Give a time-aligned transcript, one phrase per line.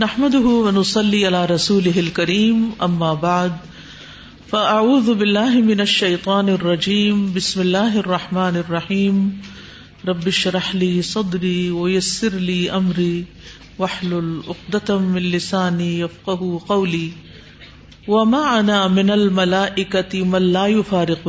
[0.00, 1.20] نحمدنسلی
[1.50, 3.24] رسول کریم اماب
[4.52, 9.18] من بلشان الرجیم بسم اللہ الرحمٰن رحیم
[10.08, 13.22] ربش رحلی سودی ولی امری
[13.78, 14.40] وحلسانی
[16.02, 17.08] ابقب قولی
[18.08, 18.60] وما
[19.00, 21.28] من الملا اکتی ملا فارق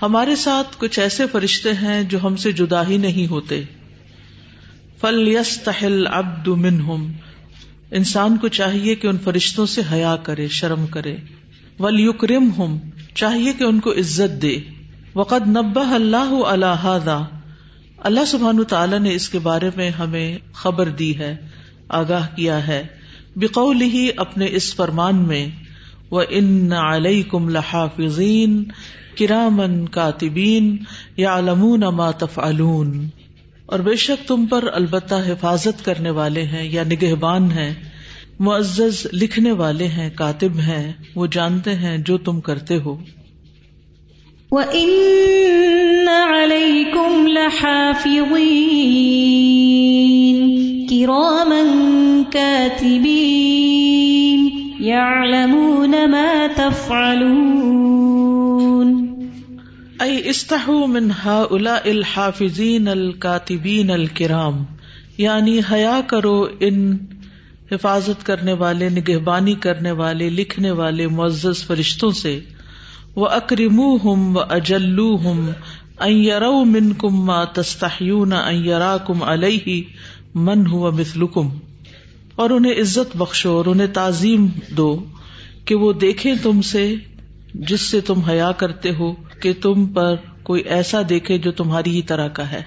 [0.00, 3.62] ہمارے ساتھ کچھ ایسے فرشتے ہیں جو ہم سے جدا ہی نہیں ہوتے
[5.00, 7.06] فل یس تہل ابد منہم
[7.98, 11.16] انسان کو چاہیے کہ ان فرشتوں سے حیا کرے شرم کرے
[11.80, 12.76] ولی کرم ہوں
[13.14, 14.56] چاہیے کہ ان کو عزت دے
[15.14, 16.86] وقت نبا اللہ اللہ
[18.08, 21.34] اللہ سبحان تعالیٰ نے اس کے بارے میں ہمیں خبر دی ہے
[21.98, 22.82] آگاہ کیا ہے
[23.40, 25.46] بکول ہی اپنے اس فرمان میں
[26.16, 27.86] وہ ان علیہ کم لا
[29.18, 30.76] کرامن کاتبین
[31.16, 31.70] یا علم
[32.18, 32.92] تف علون
[33.74, 37.70] اور بے شک تم پر البتہ حفاظت کرنے والے ہیں یا نگہبان ہیں
[38.48, 40.82] معزز لکھنے والے ہیں کاتب ہیں
[41.20, 42.94] وہ جانتے ہیں جو تم کرتے ہو
[52.34, 59.15] كَاتِبِينَ يَعْلَمُونَ مَا تَفْعَلُونَ
[60.04, 60.52] عست
[60.92, 64.56] من ہا الحافظین الکاتبین الکرام
[65.18, 66.34] یعنی حیا کرو
[66.66, 66.76] ان
[67.70, 72.38] حفاظت کرنے والے نگہبانی کرنے والے لکھنے والے معزز فرشتوں سے
[73.22, 75.48] وہ اکرم ہم و اجلو ہم
[76.08, 79.80] عر من کم ما مستحون عرا کم علیہ
[80.48, 81.48] من ہوں مثل کم
[82.44, 84.94] اور انہیں عزت بخشو اور انہیں تعظیم دو
[85.64, 86.90] کہ وہ دیکھے تم سے
[87.68, 90.14] جس سے تم حیا کرتے ہو کہ تم پر
[90.48, 92.62] کوئی ایسا دیکھے جو تمہاری ہی طرح کا ہے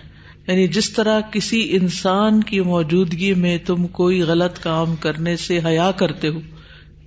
[0.48, 5.90] یعنی جس طرح کسی انسان کی موجودگی میں تم کوئی غلط کام کرنے سے حیا
[5.97, 6.40] کرتے ہو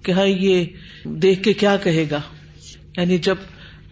[0.05, 0.65] کہ یہ
[1.23, 2.21] دیکھ کے کیا کہے گا
[2.97, 3.37] یعنی جب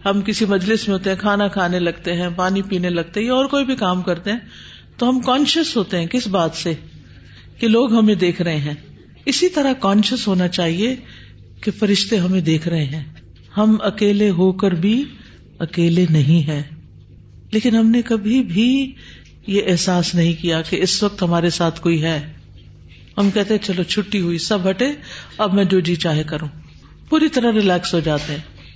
[0.05, 3.33] ہم کسی مجلس میں ہوتے ہیں کھانا کھانے لگتے ہیں پانی پینے لگتے ہیں یا
[3.33, 4.39] اور کوئی بھی کام کرتے ہیں
[4.99, 6.73] تو ہم کانشیس ہوتے ہیں کس بات سے
[7.59, 8.73] کہ لوگ ہمیں دیکھ رہے ہیں
[9.33, 10.95] اسی طرح کانشیس ہونا چاہیے
[11.63, 13.03] کہ فرشتے ہمیں دیکھ رہے ہیں
[13.57, 14.95] ہم اکیلے ہو کر بھی
[15.65, 16.61] اکیلے نہیں ہے
[17.51, 18.67] لیکن ہم نے کبھی بھی
[19.55, 22.17] یہ احساس نہیں کیا کہ اس وقت ہمارے ساتھ کوئی ہے
[23.17, 24.85] ہم کہتے چلو چھٹی ہوئی سب ہٹے
[25.45, 26.47] اب میں جو جی چاہے کروں
[27.09, 28.67] پوری طرح ریلیکس ہو جاتے ہیں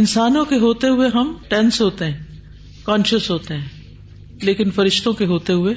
[0.00, 2.38] انسانوں کے ہوتے ہوئے ہم ٹینس ہوتے ہیں
[2.84, 5.74] کانشیس ہوتے ہیں لیکن فرشتوں کے ہوتے ہوئے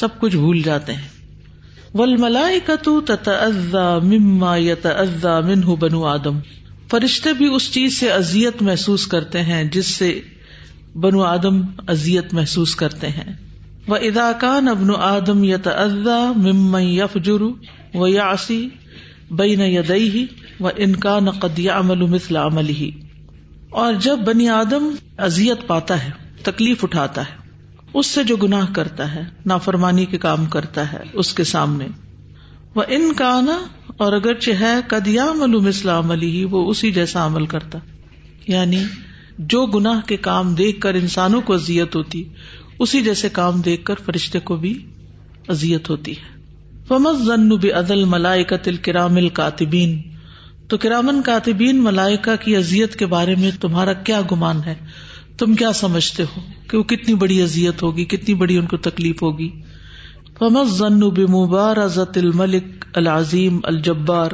[0.00, 1.14] سب کچھ بھول جاتے ہیں
[1.98, 6.38] ول ملائی کا تو تتا ازا مت بنو آدم
[6.90, 10.08] فرشتے بھی اس چیز سے ازیت محسوس کرتے ہیں جس سے
[11.04, 11.58] بنو آدم
[11.94, 13.32] ازیت محسوس کرتے ہیں
[13.88, 14.90] وہ ادا کا نبن
[16.84, 17.48] یف جرو
[18.02, 18.32] و یا
[19.38, 20.24] بین یدئی ہی
[20.60, 21.16] و ان کا
[21.78, 22.90] عمل مثلا عمل ہی
[23.84, 24.84] اور جب بنی آدم
[25.28, 26.10] ازیت پاتا ہے
[26.44, 27.36] تکلیف اٹھاتا ہے
[28.00, 29.22] اس سے جو گناہ کرتا ہے
[29.52, 31.84] نافرمانی کے کام کرتا ہے اس کے سامنے
[32.74, 33.58] وہ ان کا نا
[34.04, 35.12] اور اگر
[36.50, 37.78] وہ اسی جیسا عمل کرتا
[38.48, 38.82] یعنی
[39.52, 42.22] جو گناہ کے کام دیکھ کر انسانوں کو ازیت ہوتی
[42.84, 44.76] اسی جیسے کام دیکھ کر فرشتے کو بھی
[45.54, 48.26] ازیت ہوتی ہے عدل
[48.94, 50.00] القاتبین
[50.68, 54.74] تو کرامن کاتبین ملائکا کی ازیت کے بارے میں تمہارا کیا گمان ہے
[55.40, 56.40] تم کیا سمجھتے ہو
[56.70, 59.48] کہ وہ کتنی بڑی ازیت ہوگی کتنی بڑی ان کو تکلیف ہوگی
[60.38, 64.30] فمس فمزنبارزت الملک العظیم الجبار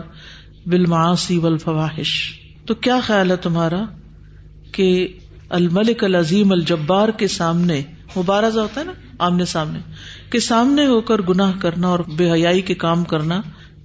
[0.72, 2.12] بالماسی و الفواہش
[2.66, 3.82] تو کیا خیال ہے تمہارا
[4.78, 4.88] کہ
[5.60, 7.80] الملک العظیم الجبار کے سامنے
[8.16, 8.92] مبارزہ ہوتا ہے نا
[9.28, 9.78] آمنے سامنے
[10.32, 13.40] کے سامنے ہو کر گناہ کرنا اور بے حیائی کے کام کرنا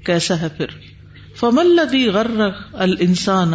[0.06, 0.78] کیسا ہے پھر
[1.40, 2.30] فمل لدی غر
[2.88, 3.54] السان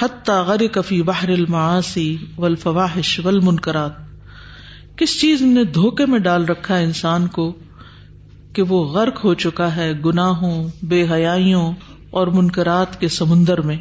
[0.00, 2.08] حتیٰ غری کفی بحر الماسی
[2.38, 4.10] و الفواہش ول منقرات
[4.96, 7.50] کس چیز نے دھوکے میں ڈال رکھا ہے انسان کو
[8.54, 10.54] کہ وہ غرق ہو چکا ہے گناہوں
[10.88, 11.70] بے حیائیوں
[12.20, 13.76] اور منکرات کے سمندر میں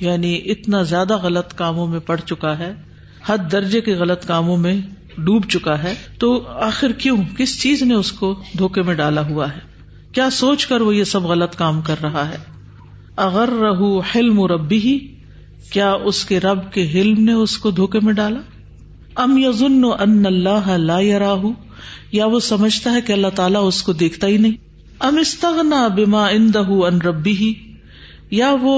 [0.00, 2.72] یعنی اتنا زیادہ غلط کاموں میں پڑ چکا ہے
[3.26, 4.74] حد درجے کے غلط کاموں میں
[5.26, 6.30] ڈوب چکا ہے تو
[6.68, 9.58] آخر کیوں کس چیز نے اس کو دھوکے میں ڈالا ہوا ہے
[10.14, 12.36] کیا سوچ کر وہ یہ سب غلط کام کر رہا ہے
[13.26, 14.98] اگر رہو حلم ربی ہی
[15.72, 18.40] کیا اس کے رب کے حلم نے اس کو دھوکے میں ڈالا
[19.22, 20.98] ام ان اللہ لا
[22.12, 24.56] یا وہ سمجھتا ہے کہ اللہ تعالیٰ اس کو دیکھتا ہی نہیں
[25.06, 27.52] ام استغنا امست ان ربی ربی
[28.36, 28.74] یا وہ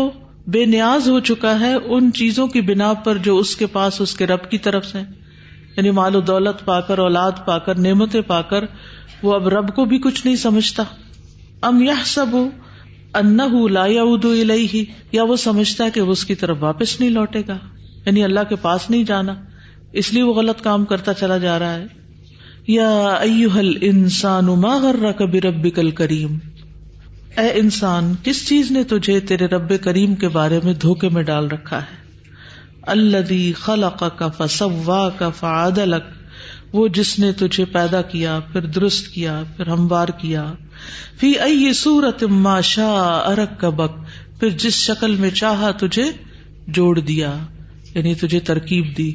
[0.57, 4.15] بے نیاز ہو چکا ہے ان چیزوں کی بنا پر جو اس کے پاس اس
[4.17, 4.99] کے رب کی طرف سے
[5.77, 8.65] یعنی مال و دولت پا کر اولاد پا کر نعمتیں پا کر
[9.23, 10.83] وہ اب رب کو بھی کچھ نہیں سمجھتا
[11.69, 13.37] ام یہ سب ان
[13.73, 17.59] لا یا وہ سمجھتا ہے کہ وہ اس کی طرف واپس نہیں لوٹے گا
[18.07, 19.35] یعنی اللہ کے پاس نہیں جانا
[20.01, 21.87] اس لیے وہ غلط کام کرتا چلا جا رہا ہے
[22.69, 23.61] یا
[23.91, 24.49] انسان
[25.19, 26.37] کبھی رب کل کریم
[27.43, 31.49] اے انسان کس چیز نے تجھے تیرے رب کریم کے بارے میں دھوکے میں ڈال
[31.51, 33.55] رکھا ہے
[33.99, 35.67] کا کا
[36.73, 40.45] وہ جس نے تجھے پیدا کیا پھر درست کیا پھر ہموار کیا
[41.21, 42.25] پھر ائی سورت
[42.75, 43.01] شاہ
[43.33, 43.97] ارک کبک
[44.41, 46.05] پھر جس شکل میں چاہا تجھے
[46.79, 47.35] جوڑ دیا
[47.95, 49.13] یعنی تجھے ترکیب دی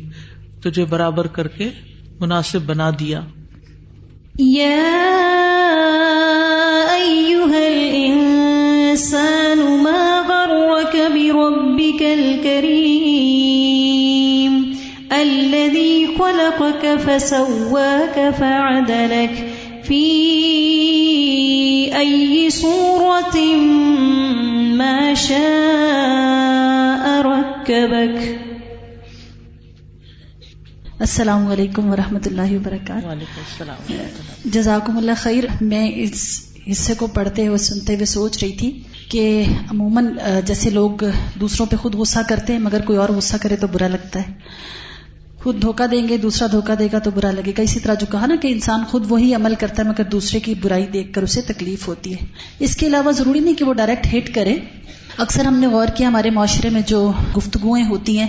[0.64, 1.70] تجھے برابر کر کے
[2.20, 3.20] مناسب بنا دیا
[4.40, 5.14] یا
[7.62, 10.04] الانسان ما
[10.52, 11.48] نما
[15.22, 19.34] الذي خلقك فسواك فعدلك
[19.88, 20.04] في
[22.04, 23.58] اي صورة
[24.84, 27.20] ما شاء
[27.96, 28.51] بک
[31.06, 33.68] السلام علیکم ورحمۃ اللہ وبرکاتہ
[34.56, 36.22] جزاکم اللہ خیر میں اس
[36.72, 38.70] حصے کو پڑھتے ہوئے سنتے ہوئے سوچ رہی تھی
[39.12, 39.24] کہ
[39.72, 40.12] عموماً
[40.48, 41.04] جیسے لوگ
[41.40, 44.34] دوسروں پہ خود غصہ کرتے ہیں مگر کوئی اور غصہ کرے تو برا لگتا ہے
[45.44, 48.06] خود دھوکہ دیں گے دوسرا دھوکہ دے گا تو برا لگے گا اسی طرح جو
[48.12, 51.24] کہا نا کہ انسان خود وہی عمل کرتا ہے مگر دوسرے کی برائی دیکھ کر
[51.30, 52.26] اسے تکلیف ہوتی ہے
[52.68, 54.58] اس کے علاوہ ضروری نہیں کہ وہ ڈائریکٹ ہٹ کرے
[55.24, 58.28] اکثر ہم نے غور کیا ہمارے معاشرے میں جو گفتگویں ہوتی ہیں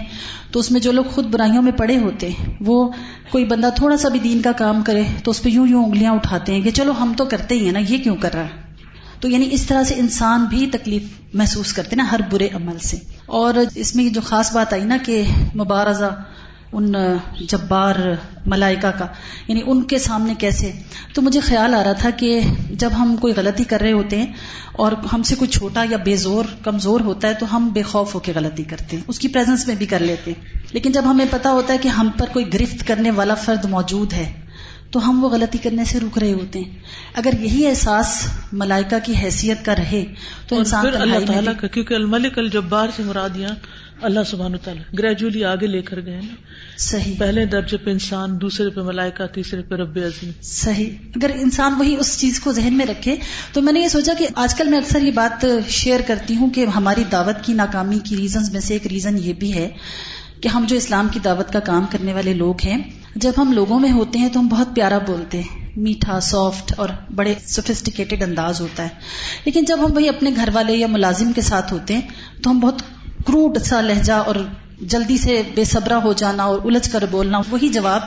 [0.52, 2.86] تو اس میں جو لوگ خود برائیوں میں پڑے ہوتے ہیں وہ
[3.30, 6.12] کوئی بندہ تھوڑا سا بھی دین کا کام کرے تو اس پہ یوں یوں انگلیاں
[6.12, 8.60] اٹھاتے ہیں کہ چلو ہم تو کرتے ہی ہیں نا یہ کیوں کر رہا ہے
[9.20, 12.96] تو یعنی اس طرح سے انسان بھی تکلیف محسوس کرتے نا ہر برے عمل سے
[13.40, 15.22] اور اس میں جو خاص بات آئی نا کہ
[15.62, 16.10] مبارزہ
[16.78, 16.92] ان
[17.48, 17.96] جبار
[18.50, 19.06] ملائکا کا
[19.48, 20.70] یعنی ان کے سامنے کیسے
[21.14, 22.30] تو مجھے خیال آ رہا تھا کہ
[22.84, 24.26] جب ہم کوئی غلطی کر رہے ہوتے ہیں
[24.84, 28.14] اور ہم سے کوئی چھوٹا یا بے زور کمزور ہوتا ہے تو ہم بے خوف
[28.14, 31.10] ہو کے غلطی کرتے ہیں اس کی پریزنس میں بھی کر لیتے ہیں لیکن جب
[31.10, 34.32] ہمیں پتا ہوتا ہے کہ ہم پر کوئی گرفت کرنے والا فرد موجود ہے
[34.94, 36.78] تو ہم وہ غلطی کرنے سے رک رہے ہوتے ہیں
[37.20, 38.14] اگر یہی احساس
[38.62, 40.04] ملائکہ کی حیثیت کا رہے
[40.48, 43.02] تو انسان اللہ تعالیٰ کا کیونکہ الملک الجبار سے
[44.04, 47.86] اللہ سبحان تعالیٰ گریجولی آگے لے کر گئے نا صحیح صحیح پہلے درجے پہ پہ
[47.86, 52.84] پہ انسان دوسرے ملائکہ تیسرے رب عظیم اگر انسان وہی اس چیز کو ذہن میں
[52.86, 53.14] میں رکھے
[53.52, 55.44] تو نے یہ سوچا کہ آج کل میں اکثر یہ بات
[55.80, 59.32] شیئر کرتی ہوں کہ ہماری دعوت کی ناکامی کی ریزنز میں سے ایک ریزن یہ
[59.44, 59.68] بھی ہے
[60.42, 62.78] کہ ہم جو اسلام کی دعوت کا کام کرنے والے لوگ ہیں
[63.24, 66.88] جب ہم لوگوں میں ہوتے ہیں تو ہم بہت پیارا بولتے ہیں میٹھا سافٹ اور
[67.20, 71.40] بڑے سوفیسٹیکیٹڈ انداز ہوتا ہے لیکن جب ہم وہی اپنے گھر والے یا ملازم کے
[71.50, 72.82] ساتھ ہوتے ہیں تو ہم بہت
[73.26, 74.36] کروڈ سا لہجہ اور
[74.92, 78.00] جلدی سے بے صبرا ہو جانا اور الجھ کر بولنا وہی جواب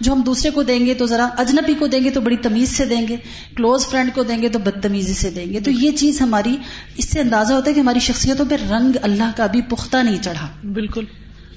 [0.00, 2.76] جو ہم دوسرے کو دیں گے تو ذرا اجنبی کو دیں گے تو بڑی تمیز
[2.76, 3.16] سے دیں گے
[3.56, 6.56] کلوز فرینڈ کو دیں گے تو بدتمیزی سے دیں گے تو یہ چیز ہماری
[6.96, 10.22] اس سے اندازہ ہوتا ہے کہ ہماری شخصیتوں پہ رنگ اللہ کا ابھی پختہ نہیں
[10.28, 11.04] چڑھا بالکل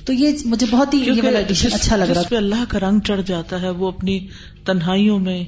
[0.05, 1.01] تو یہ مجھے بہت ہی
[1.73, 4.19] اچھا لگ رہا ہے اللہ کا رنگ چڑھ جاتا ہے وہ اپنی
[4.71, 5.43] تنہائیوں میں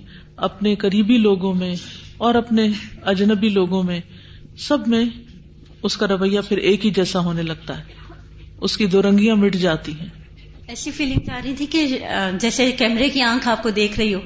[0.49, 1.73] اپنے قریبی لوگوں میں
[2.29, 2.67] اور اپنے
[3.15, 3.99] اجنبی لوگوں میں
[4.67, 5.03] سب میں
[5.83, 7.93] اس کا رویہ پھر ایک ہی جیسا ہونے لگتا ہے
[8.67, 10.07] اس کی دو رنگیاں مٹ جاتی ہیں
[10.73, 11.85] ایسی فیلنگ آ رہی تھی کہ
[12.41, 14.19] جیسے کیمرے کی آنکھ آپ کو دیکھ رہی ہو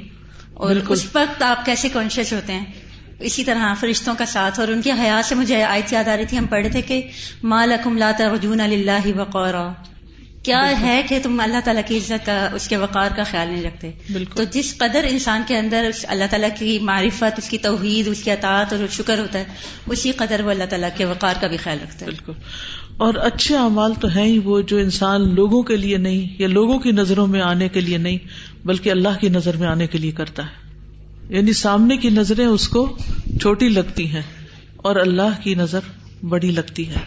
[0.67, 2.65] اور اس وقت آپ کیسے کانشیس ہوتے ہیں
[3.29, 6.15] اسی طرح ہاں، فرشتوں کا ساتھ اور ان کی حیات سے مجھے آیت یاد آ
[6.17, 7.01] رہی تھی ہم پڑھے تھے کہ
[7.53, 9.55] مالکم ماتا رجوع علی اللہ بقر
[10.49, 13.63] کیا ہے کہ تم اللہ تعالیٰ کی عزت کا اس کے وقار کا خیال نہیں
[13.63, 18.07] رکھتے بالکل تو جس قدر انسان کے اندر اللہ تعالیٰ کی معرفت اس کی توحید
[18.11, 21.47] اس کی اطاعت اور شکر ہوتا ہے اسی قدر وہ اللہ تعالیٰ کے وقار کا
[21.51, 25.61] بھی خیال رکھتا ہے بالکل اور اچھے اعمال تو ہیں ہی وہ جو انسان لوگوں
[25.71, 28.33] کے لیے نہیں یا لوگوں کی نظروں میں آنے کے لیے نہیں
[28.73, 32.67] بلکہ اللہ کی نظر میں آنے کے لیے کرتا ہے یعنی سامنے کی نظریں اس
[32.77, 32.85] کو
[33.41, 34.25] چھوٹی لگتی ہیں
[34.89, 35.93] اور اللہ کی نظر
[36.35, 37.05] بڑی لگتی ہے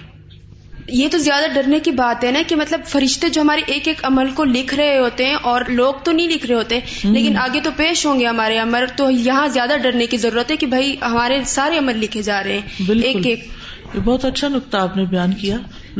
[0.95, 4.01] یہ تو زیادہ ڈرنے کی بات ہے نا کہ مطلب فرشتے جو ہمارے ایک ایک
[4.05, 6.81] عمل کو لکھ رہے ہوتے ہیں اور لوگ تو نہیں لکھ رہے ہوتے
[7.13, 10.57] لیکن آگے تو پیش ہوں گے ہمارے عمل تو یہاں زیادہ ڈرنے کی ضرورت ہے
[10.63, 13.47] کہ بھائی ہمارے سارے عمل لکھے جا رہے ہیں ایک ایک
[13.95, 15.57] بہت اچھا نقطہ آپ نے بیان کیا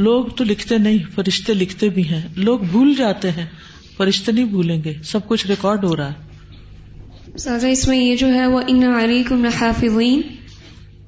[0.09, 3.47] لوگ تو لکھتے نہیں فرشتے لکھتے بھی ہیں لوگ بھول جاتے ہیں
[3.97, 8.33] فرشتے نہیں بھولیں گے سب کچھ ریکارڈ ہو رہا ہے سازا اس میں یہ جو
[8.35, 8.83] ہے وہ ان
[9.31, 10.21] انخافین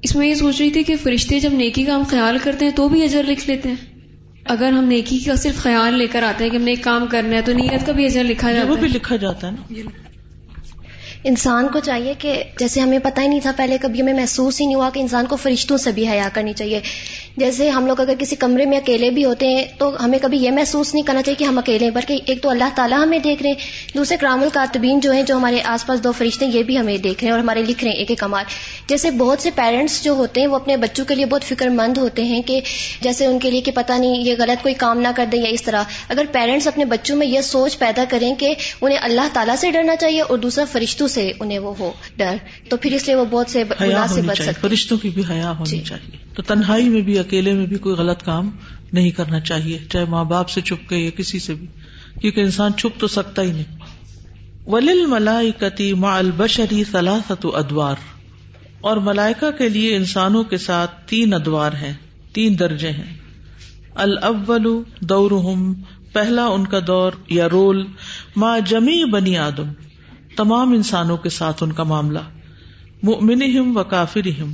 [0.05, 2.73] اس میں یہ سوچ رہی تھی کہ فرشتے جب نیکی کا ہم خیال کرتے ہیں
[2.77, 4.11] تو بھی اجر لکھ لیتے ہیں
[4.55, 7.07] اگر ہم نیکی کا صرف خیال لے کر آتے ہیں کہ ہم نے ایک کام
[7.11, 9.91] کرنا ہے تو نیت کا بھی اجر لکھا جاتا وہ بھی لکھا جاتا ہے نا
[11.31, 14.67] انسان کو چاہیے کہ جیسے ہمیں پتہ ہی نہیں تھا پہلے کبھی ہمیں محسوس ہی
[14.67, 16.81] نہیں ہوا کہ انسان کو فرشتوں سے بھی حیا کرنی چاہیے
[17.37, 20.51] جیسے ہم لوگ اگر کسی کمرے میں اکیلے بھی ہوتے ہیں تو ہمیں کبھی یہ
[20.57, 23.43] محسوس نہیں کرنا چاہیے کہ ہم اکیلے ہیں بلکہ ایک تو اللہ تعالیٰ ہمیں دیکھ
[23.43, 26.63] رہے ہیں دوسرے کرام الکاتبین جو ہیں جو ہمارے آس پاس دو فرشتے ہیں یہ
[26.69, 28.45] بھی ہمیں دیکھ رہے ہیں اور ہمارے لکھ رہے ہیں ایک ایک کمار
[28.89, 31.99] جیسے بہت سے پیرنٹس جو ہوتے ہیں وہ اپنے بچوں کے لیے بہت فکر مند
[31.99, 32.61] ہوتے ہیں کہ
[33.03, 35.49] جیسے ان کے لیے کہ پتہ نہیں یہ غلط کوئی کام نہ کر دیں یا
[35.59, 35.83] اس طرح
[36.17, 39.97] اگر پیرنٹس اپنے بچوں میں یہ سوچ پیدا کریں کہ انہیں اللہ تعالیٰ سے ڈرنا
[40.07, 42.37] چاہیے اور دوسرا فرشتوں سے انہیں وہ ہو ڈر
[42.71, 45.23] تو پھر اس لیے وہ بہت سے اللہ سے بھر فرشتوں کی بھی
[45.67, 45.83] جی۔
[46.47, 48.51] تنہائی میں بھی اکیلے میں بھی کوئی غلط کام
[48.99, 51.67] نہیں کرنا چاہیے چاہے ماں باپ سے چھپ کے یا کسی سے بھی
[52.21, 58.05] کیونکہ انسان چھپ تو سکتا ہی نہیں ولیل ملائکتی ما البشری صلاحت ادوار
[58.91, 61.93] اور ملائکہ کے لیے انسانوں کے ساتھ تین ادوار ہیں
[62.39, 63.13] تین درجے ہیں
[64.05, 64.67] الاول
[65.15, 65.67] دورہم
[66.13, 67.83] پہلا ان کا دور یا رول
[68.43, 69.73] ما جمی بنی آدم
[70.37, 72.23] تمام انسانوں کے ساتھ ان کا معاملہ
[73.11, 74.53] مؤمنہم و کافرہم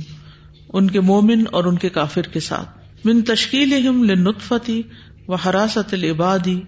[0.79, 3.71] ان کے مومن اور ان کے کافر کے ساتھ من تشکیل
[4.11, 4.81] لنطفتی
[5.27, 6.59] و حراست العبادی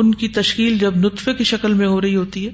[0.00, 2.52] ان کی تشکیل جب نطفے کی شکل میں ہو رہی ہوتی ہے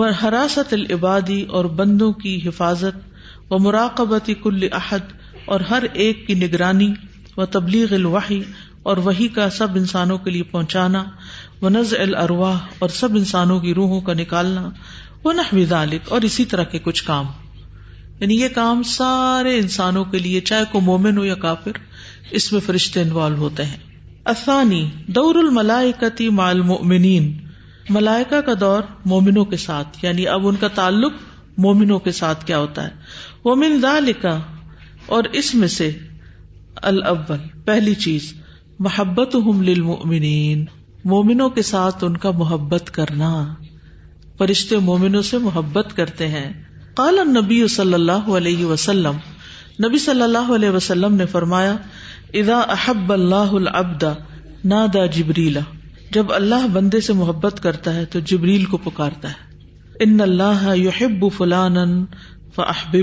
[0.00, 5.12] وہ حراست العبادی اور بندوں کی حفاظت و مراقبتی کل عہد
[5.54, 6.92] اور ہر ایک کی نگرانی
[7.36, 8.40] و تبلیغ الوحی
[8.90, 11.04] اور وہی کا سب انسانوں کے لیے پہنچانا
[11.72, 14.68] نز الارواح اور سب انسانوں کی روحوں کا نکالنا
[15.68, 17.26] ذالک اور اسی طرح کے کچھ کام
[18.20, 21.78] یعنی یہ کام سارے انسانوں کے لیے چاہے کو مومن ہو یا کافر
[22.38, 23.76] اس میں فرشتے انوالو ہوتے ہیں
[24.32, 24.80] آسانی
[25.16, 27.30] دور الملائکتی مال مومنین
[27.96, 28.82] ملائکا کا دور
[29.12, 31.12] مومنوں کے ساتھ یعنی اب ان کا تعلق
[31.66, 34.38] مومنوں کے ساتھ کیا ہوتا ہے مومن دا لکھا
[35.16, 35.90] اور اس میں سے
[36.92, 38.32] الاول پہلی چیز
[38.88, 40.64] محبت للمؤمنین
[41.12, 43.30] مومنوں کے ساتھ ان کا محبت کرنا
[44.38, 46.50] فرشتے مومنوں سے محبت کرتے ہیں
[46.98, 49.16] قال نبی صلی اللہ علیہ وسلم
[49.84, 51.74] نبی صلی اللہ علیہ وسلم نے فرمایا
[52.42, 53.52] ادا احب اللہ
[54.72, 55.60] نادا جبریلا
[56.16, 60.66] جب اللہ بندے سے محبت کرتا ہے تو جبریل کو پکارتا ہے ان اللہ
[61.36, 61.84] فلانا
[62.54, 62.96] فب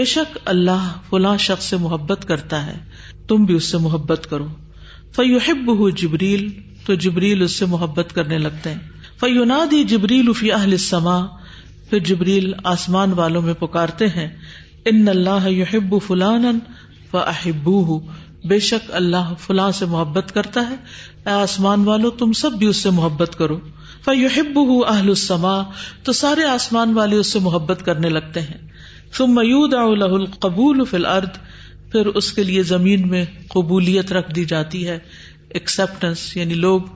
[0.00, 2.76] بے شک اللہ فلاں شخص سے محبت کرتا ہے
[3.28, 4.46] تم بھی اس سے محبت کرو
[5.16, 5.70] فیوحب
[6.02, 6.48] جبریل
[6.86, 8.74] تو جبریل اس سے محبت کرنے لگتے
[9.20, 11.20] فیو نادی جبریل فی السما
[11.90, 14.26] پھر جبریل آسمان والوں میں پکارتے ہیں
[14.90, 16.44] ان اللہ یحب فلان
[17.12, 17.98] و احبو
[18.48, 20.74] بے شک اللہ فلاں سے محبت کرتا ہے
[21.26, 23.58] اے آسمان والو تم سب بھی اس سے محبت کرو
[24.12, 25.54] اہل السما
[26.08, 28.58] تو سارے آسمان والے اس سے محبت کرنے لگتے ہیں
[29.16, 31.38] تم میود اہ القبول فل ارد
[31.92, 33.24] پھر اس کے لیے زمین میں
[33.54, 34.98] قبولیت رکھ دی جاتی ہے
[35.60, 36.92] ایکسپٹینس یعنی لوگ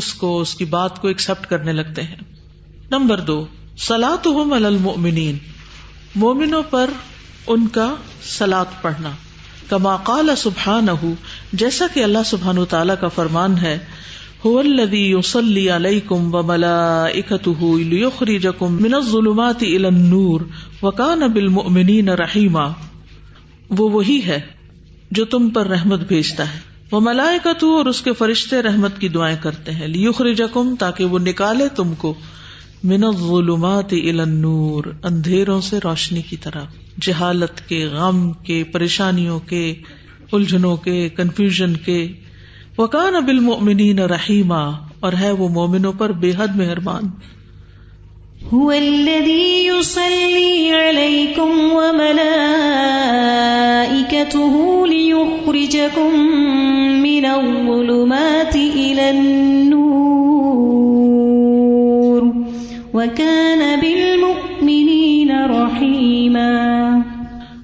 [0.00, 2.16] اس کو اس کی بات کو ایکسپٹ کرنے لگتے ہیں
[2.90, 3.44] نمبر دو
[3.86, 4.08] سلا
[4.52, 5.36] مل المؤمنین
[6.20, 6.90] مومنوں پر
[7.54, 7.84] ان کا
[8.30, 9.10] سلاد پڑھنا
[9.68, 10.88] کما کال سبحان
[11.62, 13.76] جیسا کہ اللہ سبحان تعالیٰ کا فرمان ہے
[18.62, 19.62] من ظلمات
[20.82, 22.66] وکان بل رحیما
[23.78, 24.40] وہ وہی ہے
[25.18, 26.58] جو تم پر رحمت بھیجتا ہے
[26.92, 31.18] وہ ملائکت اور اس کے فرشتے رحمت کی دعائیں کرتے ہیں لیوخری جکم تاکہ وہ
[31.30, 32.14] نکالے تم کو
[32.84, 36.64] الظلمات الى النور اندھیروں سے روشنی کی طرح
[37.06, 39.62] جہالت کے غم کے پریشانیوں کے
[40.38, 41.96] الجھنوں کے کنفیوژن کے
[42.78, 44.62] وکان کا مومنی رحیما
[45.06, 47.04] اور ہے وہ مومنوں پر بے حد مہربان
[48.52, 49.72] ہوئی
[51.34, 51.50] کم
[51.82, 53.96] امنا
[58.52, 59.08] کیا
[62.98, 64.62] رَحِيمًا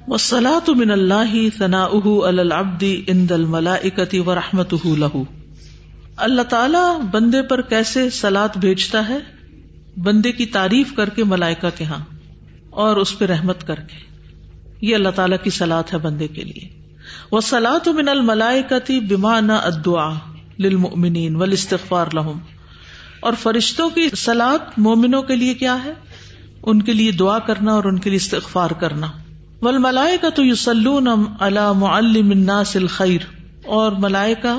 [0.08, 5.22] والصلاة من اللہ ثناؤه على العبد عند الملائكة ورحمته له
[6.26, 6.86] اللہ تعالیٰ
[7.16, 9.16] بندے پر کیسے سلاد بھیجتا ہے
[10.08, 12.02] بندے کی تعریف کر کے ملائکہ کے ہاں
[12.86, 14.02] اور اس پہ رحمت کر کے
[14.88, 16.68] یہ اللہ تعالیٰ کی سلاد ہے بندے کے لیے
[17.32, 20.08] وہ سلاد من الملائکتی بیمانہ ادعا
[20.66, 22.44] للمؤمنین و لهم
[23.28, 25.92] اور فرشتوں کی سلاد مومنوں کے لیے کیا ہے
[26.72, 29.06] ان کے لیے دعا کرنا اور ان کے لیے استغفار کرنا
[29.62, 31.08] ول کا تو یو سلون
[31.48, 33.24] الناس الخیر
[33.78, 34.54] اور ملائکا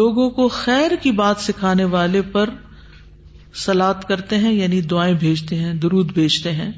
[0.00, 2.50] لوگوں کو خیر کی بات سکھانے والے پر
[3.66, 6.70] سلاد کرتے ہیں یعنی دعائیں بھیجتے ہیں درود بھیجتے ہیں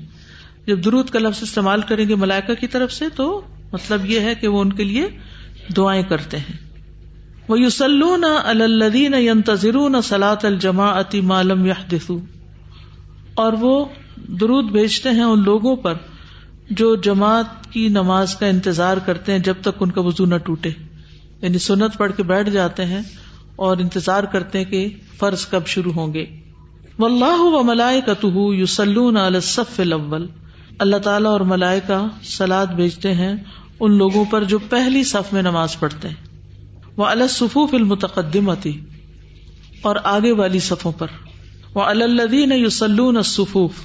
[0.67, 3.29] جب درود کا لفظ استعمال کریں گے ملائکا کی طرف سے تو
[3.73, 5.09] مطلب یہ ہے کہ وہ ان کے لیے
[5.77, 6.59] دعائیں کرتے ہیں
[7.49, 11.73] وہ یوسل اللدین سلاط الجما اتی معلوم یا
[13.45, 13.73] اور وہ
[14.41, 15.95] درود بھیجتے ہیں ان لوگوں پر
[16.79, 20.71] جو جماعت کی نماز کا انتظار کرتے ہیں جب تک ان کا وزو نہ ٹوٹے
[21.43, 23.01] یعنی سنت پڑھ کے بیٹھ جاتے ہیں
[23.69, 24.87] اور انتظار کرتے ہیں کہ
[25.19, 26.25] فرض کب شروع ہوں گے
[26.99, 29.81] و اللہ و ملائے کا تو یوسل الصف
[31.05, 32.05] تعالیٰ اور ملائے کا
[32.37, 33.33] سلاد بھیجتے ہیں
[33.81, 36.28] ان لوگوں پر جو پہلی صف میں نماز پڑھتے ہیں
[36.99, 38.17] وہ الََََََََََف
[38.51, 38.71] آتی
[39.89, 41.11] اور آگے والی صفوں پر
[41.75, 43.81] وہ صفوف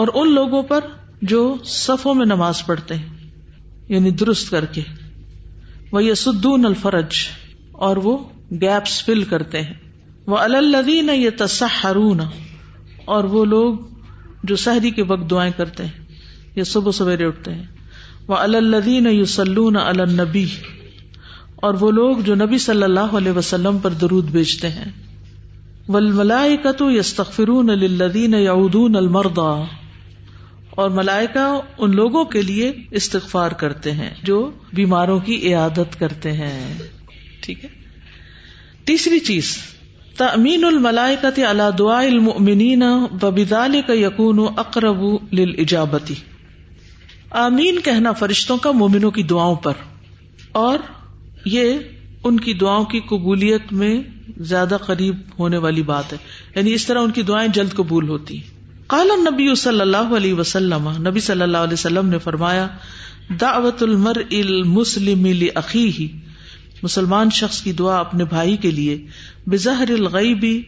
[0.00, 0.84] اور ان لوگوں پر
[1.32, 1.40] جو
[1.76, 3.28] صفوں میں نماز پڑھتے ہیں
[3.94, 4.82] یعنی درست کر کے
[5.92, 7.20] وہ سدون الفرج
[7.88, 8.16] اور وہ
[8.62, 9.74] گیپس فل کرتے ہیں
[10.32, 12.20] وہ یہ اللّین
[13.16, 13.74] اور وہ لوگ
[14.50, 16.14] جو سحری کے وقت دعائیں کرتے ہیں
[16.56, 17.64] یہ صبح سویرے اٹھتے ہیں
[18.28, 20.46] وہ الدین یوسلون النبی
[21.64, 24.90] اور وہ لوگ جو نبی صلی اللہ علیہ وسلم پر درود بیچتے ہیں
[27.74, 29.50] للذین یعودون مردا
[30.84, 31.46] اور ملائکا
[31.84, 32.70] ان لوگوں کے لیے
[33.00, 34.38] استغفار کرتے ہیں جو
[34.76, 36.58] بیماروں کی عیادت کرتے ہیں
[37.46, 37.68] ٹھیک ہے
[38.90, 39.56] تیسری چیز
[40.16, 42.82] تمین الملائکت اللہ دعا المؤمنین
[43.22, 45.02] ببدال کا یقون و اقرب
[45.38, 46.14] للاجابتی
[47.46, 49.72] آمین کہنا فرشتوں کا مومنوں کی دعاؤں پر
[50.66, 50.78] اور
[51.52, 51.76] یہ
[52.28, 53.92] ان کی دعاؤں کی قبولیت میں
[54.52, 56.18] زیادہ قریب ہونے والی بات ہے
[56.54, 58.38] یعنی اس طرح ان کی دعائیں جلد قبول ہوتی
[58.94, 62.66] کالا نبی صلی اللہ علیہ وسلم نبی صلی اللہ علیہ وسلم نے فرمایا
[63.40, 65.24] دعوت المر المسلم
[65.74, 66.08] ہی
[66.82, 68.96] مسلمان شخص کی دعا اپنے بھائی کے لیے
[69.50, 70.60] بظہر الغیبی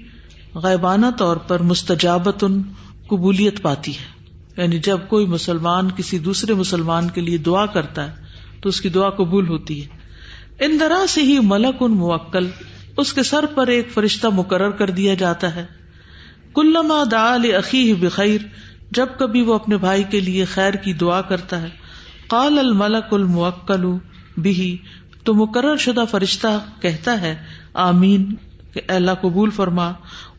[0.63, 2.45] غیبانہ طور پر مستجابت
[3.09, 8.59] قبولیت پاتی ہے یعنی جب کوئی مسلمان کسی دوسرے مسلمان کے لیے دعا کرتا ہے
[8.63, 9.98] تو اس کی دعا قبول ہوتی ہے
[10.67, 12.47] اندرا سے ہی ملک ان موکل
[13.01, 15.65] اس کے سر پر ایک فرشتہ مقرر کر دیا جاتا ہے
[16.55, 18.47] کلما دا عقی بخیر
[18.97, 21.69] جب کبھی وہ اپنے بھائی کے لیے خیر کی دعا کرتا ہے
[22.29, 23.87] قال الموکل
[24.47, 24.77] بھی
[25.25, 26.49] تو مقرر شدہ فرشتہ
[26.83, 27.35] کہتا ہے
[27.85, 28.25] آمین
[28.95, 29.91] اللہ قبول فرما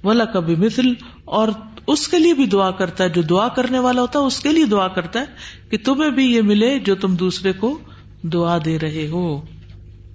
[0.04, 0.92] ولا کبھی مثل
[1.40, 1.48] اور
[1.96, 4.52] اس کے لیے بھی دعا کرتا ہے جو دعا کرنے والا ہوتا ہے اس کے
[4.52, 7.78] لیے دعا کرتا ہے کہ تمہیں بھی یہ ملے جو تم دوسرے کو
[8.34, 9.24] دعا دے رہے ہو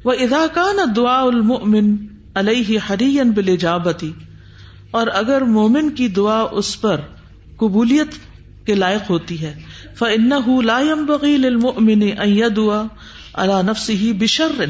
[0.05, 1.97] وہ ادا کا دعا المن
[2.41, 4.11] علیہ ہری ان بل جابتی
[5.01, 7.01] اور اگر مومن کی دعا اس پر
[7.59, 8.19] قبولیت
[8.67, 9.53] کے لائق ہوتی ہے
[9.99, 10.39] فن لا
[10.73, 12.03] لائم بغیل المن
[12.57, 12.83] دعا
[13.45, 14.65] اللہ نفس ہی بشر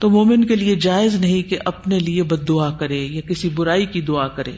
[0.00, 3.86] تو مومن کے لیے جائز نہیں کہ اپنے لیے بد دعا کرے یا کسی برائی
[3.94, 4.52] کی دعا کرے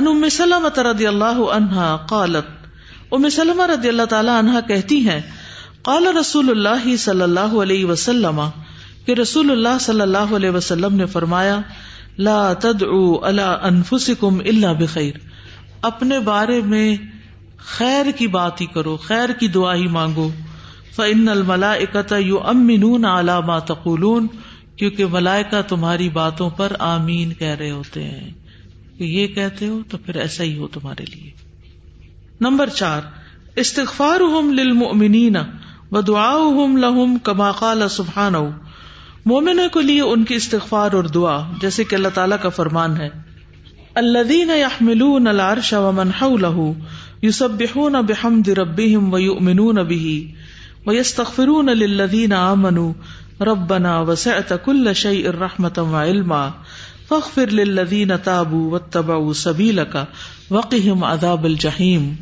[0.00, 5.20] ام سلم رضی اللہ عنہا قالت ام سلم رضی اللہ تعالی عنہا کہتی ہیں
[5.90, 8.40] قال رسول اللہ صلی اللہ علیہ وسلم
[9.06, 11.58] کہ رسول اللہ صلی اللہ علیہ وسلم نے فرمایا
[12.26, 13.62] لا
[14.80, 15.16] بخیر
[15.88, 16.86] اپنے بارے میں
[17.76, 20.28] خیر کی بات ہی کرو خیر کی دعا ہی مانگو
[20.98, 22.32] دعی
[23.48, 24.26] ما تقولون
[24.78, 28.30] کیونکہ ملائکا تمہاری باتوں پر آمین کہہ رہے ہوتے ہیں
[28.98, 31.30] کہ یہ کہتے ہو تو پھر ایسا ہی ہو تمہارے لیے
[32.48, 33.00] نمبر چار
[33.64, 35.28] استخار ہم لمنی
[37.24, 38.34] کما قال سبحان
[39.30, 43.08] مومنوں کو لیے ان کی استغفار اور دعا جیسے کہ اللہ تعالیٰ کا فرمان ہے
[44.00, 46.08] اللہ شن
[46.40, 46.68] لہ
[47.22, 47.62] یوسب
[48.58, 49.62] رب و
[51.16, 52.78] تخردی نہ من
[53.48, 54.34] ربنا وسع
[54.64, 56.46] ارحمت علما
[57.10, 60.04] وق لدین تابو و تباؤ سبیلا
[60.50, 62.12] وقم اداب الجہیم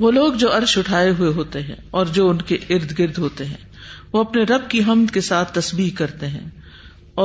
[0.00, 3.44] وہ لوگ جو عرش اٹھائے ہوئے ہوتے ہیں اور جو ان کے ارد گرد ہوتے
[3.46, 3.70] ہیں
[4.12, 6.46] وہ اپنے رب کی حمد کے ساتھ تصویر کرتے ہیں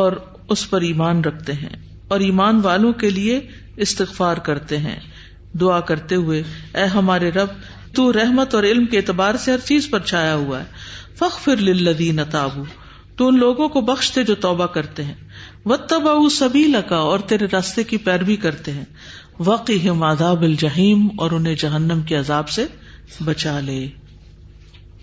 [0.02, 0.12] اور
[0.56, 1.76] اس پر ایمان رکھتے ہیں
[2.16, 3.40] اور ایمان والوں کے لیے
[3.86, 5.00] استغفار کرتے ہیں
[5.62, 6.42] دعا کرتے ہوئے
[6.80, 7.50] اے ہمارے رب
[7.96, 12.20] تو رحمت اور علم کے اعتبار سے ہر چیز پر چھایا ہوا ہے لدی للذین
[12.32, 12.64] تابو
[13.18, 15.14] تو ان لوگوں کو بخشتے جو توبہ کرتے ہیں
[15.72, 18.86] و تبا سبھی لگا اور تیرے راستے کی پیروی کرتے ہیں
[19.88, 22.66] ہم عذاب الجحیم اور انہیں جہنم کے عذاب سے
[23.26, 23.86] بچا لے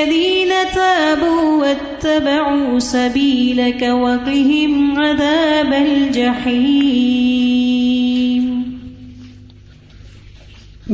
[0.00, 8.46] الذين تابوا واتبعوا سبيلك وقهم عذاب الجحيم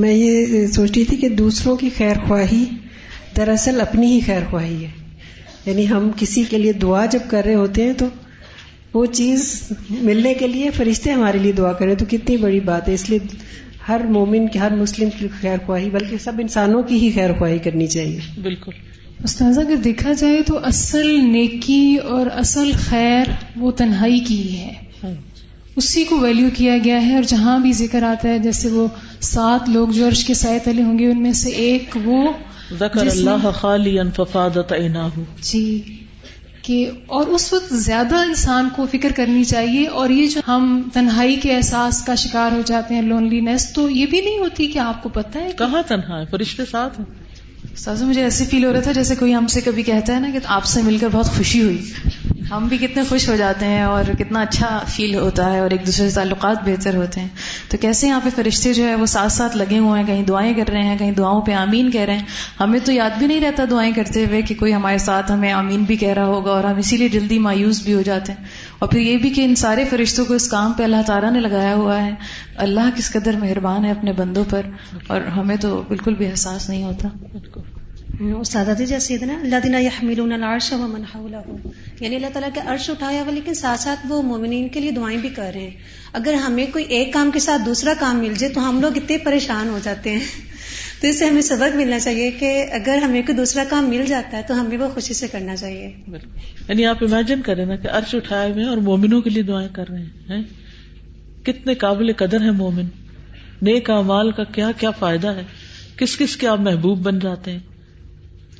[0.03, 2.65] میں یہ سوچ رہی تھی کہ دوسروں کی خیر خواہی
[3.37, 4.91] دراصل اپنی ہی خیر خواہی ہے
[5.67, 8.07] یعنی ہم کسی کے لیے دعا جب کر رہے ہوتے ہیں تو
[8.95, 9.39] وہ چیز
[10.11, 13.19] ملنے کے لیے فرشتے ہمارے لیے دعا کرے تو کتنی بڑی بات ہے اس لیے
[13.89, 17.59] ہر مومن کی ہر مسلم کی خیر خواہی بلکہ سب انسانوں کی ہی خیر خواہی
[17.67, 18.83] کرنی چاہیے بالکل
[19.25, 21.79] استاذ اگر دیکھا جائے تو اصل نیکی
[22.15, 24.73] اور اصل خیر وہ تنہائی کی ہی ہے
[25.05, 25.11] ہاں۔
[25.83, 28.87] اسی کو ویلیو کیا گیا ہے اور جہاں بھی ذکر آتا ہے جیسے وہ
[29.31, 32.23] سات لوگ جو عرش کے سائے تلے ہوں گے ان میں سے ایک وہ
[32.81, 33.97] ذکر اللہ خالی
[35.51, 35.65] جی
[36.67, 36.77] کہ
[37.17, 41.55] اور اس وقت زیادہ انسان کو فکر کرنی چاہیے اور یہ جو ہم تنہائی کے
[41.57, 45.03] احساس کا شکار ہو جاتے ہیں لونلی نیس تو یہ بھی نہیں ہوتی کہ آپ
[45.03, 47.07] کو پتہ ہے کہاں تنہا ہے فرشتے ساتھ ہیں
[47.81, 50.29] سازو مجھے ایسے فیل ہو رہا تھا جیسے کوئی ہم سے کبھی کہتا ہے نا
[50.33, 52.15] کہ آپ سے مل کر بہت خوشی ہوئی
[52.51, 55.87] ہم بھی کتنے خوش ہو جاتے ہیں اور کتنا اچھا فیل ہوتا ہے اور ایک
[55.87, 57.29] دوسرے سے تعلقات بہتر ہوتے ہیں
[57.71, 60.53] تو کیسے یہاں پہ فرشتے جو ہے وہ ساتھ ساتھ لگے ہوئے ہیں کہیں دعائیں
[60.57, 62.25] کر رہے ہیں کہیں دعاؤں پہ آمین کہہ رہے ہیں
[62.61, 65.85] ہمیں تو یاد بھی نہیں رہتا دعائیں کرتے ہوئے کہ کوئی ہمارے ساتھ ہمیں آمین
[65.89, 68.45] بھی کہہ رہا ہوگا اور ہم اسی لیے جلدی مایوس بھی ہو جاتے ہیں
[68.79, 71.41] اور پھر یہ بھی کہ ان سارے فرشتوں کو اس کام پہ اللہ تعالیٰ نے
[71.41, 72.11] لگایا ہوا ہے
[72.67, 74.67] اللہ کس قدر مہربان ہے اپنے بندوں پر
[75.15, 77.61] اور ہمیں تو بالکل بھی احساس نہیں ہوتا بالکل
[78.19, 79.79] جیسے نا اللہ دینا
[80.35, 81.37] العرش اللہ
[82.01, 85.19] یعنی اللہ تعالیٰ کا عرش اٹھایا ہوا لیکن ساتھ ساتھ وہ مومنین کے لیے دعائیں
[85.21, 85.85] بھی کر رہے ہیں
[86.21, 89.19] اگر ہمیں کوئی ایک کام کے ساتھ دوسرا کام مل جائے تو ہم لوگ اتنے
[89.25, 90.21] پریشان ہو جاتے ہیں
[91.01, 94.37] تو اس سے ہمیں سبق ملنا چاہیے کہ اگر ہمیں کوئی دوسرا کام مل جاتا
[94.37, 97.77] ہے تو ہم بھی وہ خوشی سے کرنا چاہیے بالکل یعنی آپ امیجن کریں نا
[97.83, 100.43] کہ عرش اٹھائے ہوئے اور مومنوں کے لیے دعائیں کر رہے ہیں
[101.47, 102.87] کتنے قابل قدر ہیں مومن
[103.71, 105.43] نیک امال کا کیا کیا فائدہ ہے
[105.99, 107.59] کس کس کے آپ محبوب بن جاتے ہیں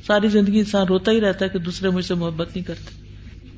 [0.07, 2.95] ساری زندگی انسان روتا ہی رہتا ہے کہ دوسرے مجھ سے محبت نہیں کرتے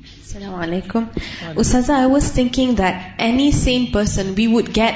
[0.00, 1.04] السلام علیکم
[1.48, 4.94] I was thinking that any same person we would get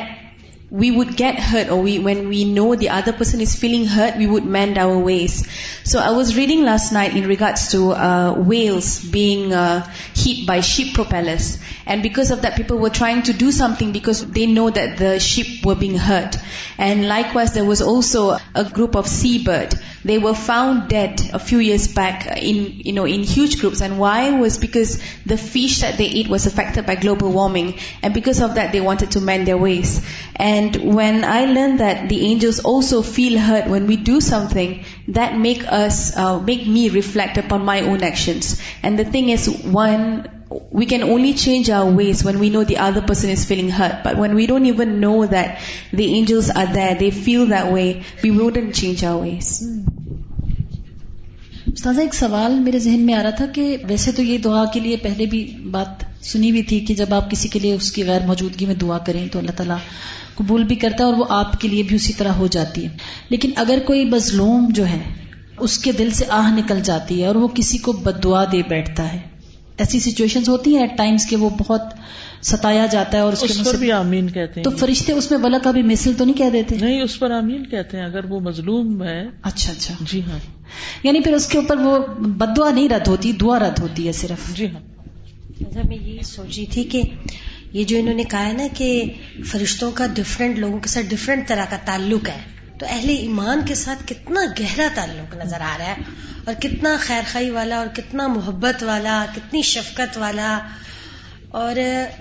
[0.70, 4.26] we would get hurt, or when we know the other person is feeling hurt, we
[4.26, 5.46] would mend our ways.
[5.84, 10.60] So I was reading last night in regards to uh, whales being uh, hit by
[10.60, 11.58] ship propellers.
[11.86, 15.20] And because of that, people were trying to do something because they know that the
[15.20, 16.36] ship were being hurt.
[16.78, 19.74] And likewise, there was also a group of seabird.
[20.02, 23.80] They were found dead a few years back in huge groups.
[23.80, 24.38] And why?
[24.38, 27.78] Was because the fish that they ate was affected by global warming.
[28.02, 30.04] And because of that, they wanted to mend their ways.
[30.34, 34.18] And and when I learn that the angels also feel hurt when we do
[34.50, 34.72] something
[35.16, 35.96] that make us
[36.46, 40.04] make me reflect upon my own actions and the thing is one
[40.74, 43.90] we can only change our ways when we know the other person is feeling hurt
[44.04, 47.92] but when we don't even know that the angels are there they feel that way
[48.24, 49.52] we wouldn't change our ways
[51.72, 54.80] استاذہ ایک سوال میرے ذہن میں آ رہا تھا کہ ویسے تو یہ دعا کے
[54.80, 58.04] لیے پہلے بھی بات سنی ہوئی تھی کہ جب آپ کسی کے لیے اس کی
[58.06, 59.76] غیر موجودگی میں دعا کریں تو اللہ تعالیٰ
[60.34, 62.96] قبول بھی کرتا ہے اور وہ آپ کے لیے بھی اسی طرح ہو جاتی ہے
[63.34, 65.02] لیکن اگر کوئی مظلوم جو ہے
[65.66, 68.62] اس کے دل سے آہ نکل جاتی ہے اور وہ کسی کو بد دعا دے
[68.68, 69.18] بیٹھتا ہے
[69.82, 71.92] ایسی سچویشن ہوتی ہیں ایٹ ٹائمس کے وہ بہت
[72.50, 75.58] ستایا جاتا ہے اور اس, اس بھی آمین کہتے تو فرشتے اس میں بلا
[75.90, 79.18] مسل تو نہیں کہہ دیتے نہیں اس پر آمین کہتے ہیں اگر وہ مظلوم ہے
[79.50, 80.38] اچھا اچھا جی ہاں
[81.06, 81.96] یعنی پھر اس کے اوپر وہ
[82.56, 84.80] دعا نہیں رد ہوتی دعا رد ہوتی ہے صرف جی ہاں
[85.60, 87.02] میں یہی سوچی تھی کہ
[87.72, 88.88] یہ جو انہوں نے کہا ہے نا کہ
[89.50, 92.40] فرشتوں کا ڈفرینٹ لوگوں کے ساتھ ڈفرینٹ طرح کا تعلق ہے
[92.78, 97.22] تو اہل ایمان کے ساتھ کتنا گہرا تعلق نظر آ رہا ہے اور کتنا خیر
[97.32, 100.58] خائی والا اور کتنا محبت والا کتنی شفقت والا
[101.60, 101.76] اور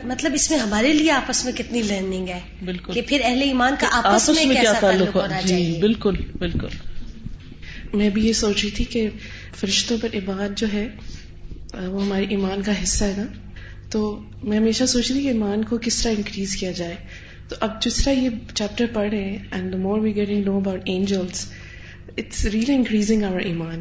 [0.07, 3.75] مطلب اس میں ہمارے لیے آپس میں کتنی لرننگ ہے بالکل کہ پھر اہل ایمان
[3.79, 6.75] کا آپس آپس میں کیسا تعلق ہونا جی، چاہیے بالکل بالکل
[7.97, 9.07] میں بھی یہ سوچ رہی تھی کہ
[9.59, 10.87] فرشتوں پر ایمان جو ہے
[11.81, 13.23] وہ ہمارے ایمان کا حصہ ہے نا
[13.91, 14.01] تو
[14.49, 16.95] میں ہمیشہ سوچ رہی کہ ایمان کو کس طرح انکریز کیا جائے
[17.49, 20.87] تو اب جس طرح یہ چیپٹر پڑھ رہے
[22.21, 23.79] اٹس ریئل انکریزنگ آور ایمان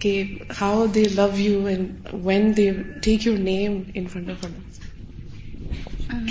[0.00, 0.10] کہ
[0.60, 2.68] how they love you and when they
[3.02, 4.46] take your name in front of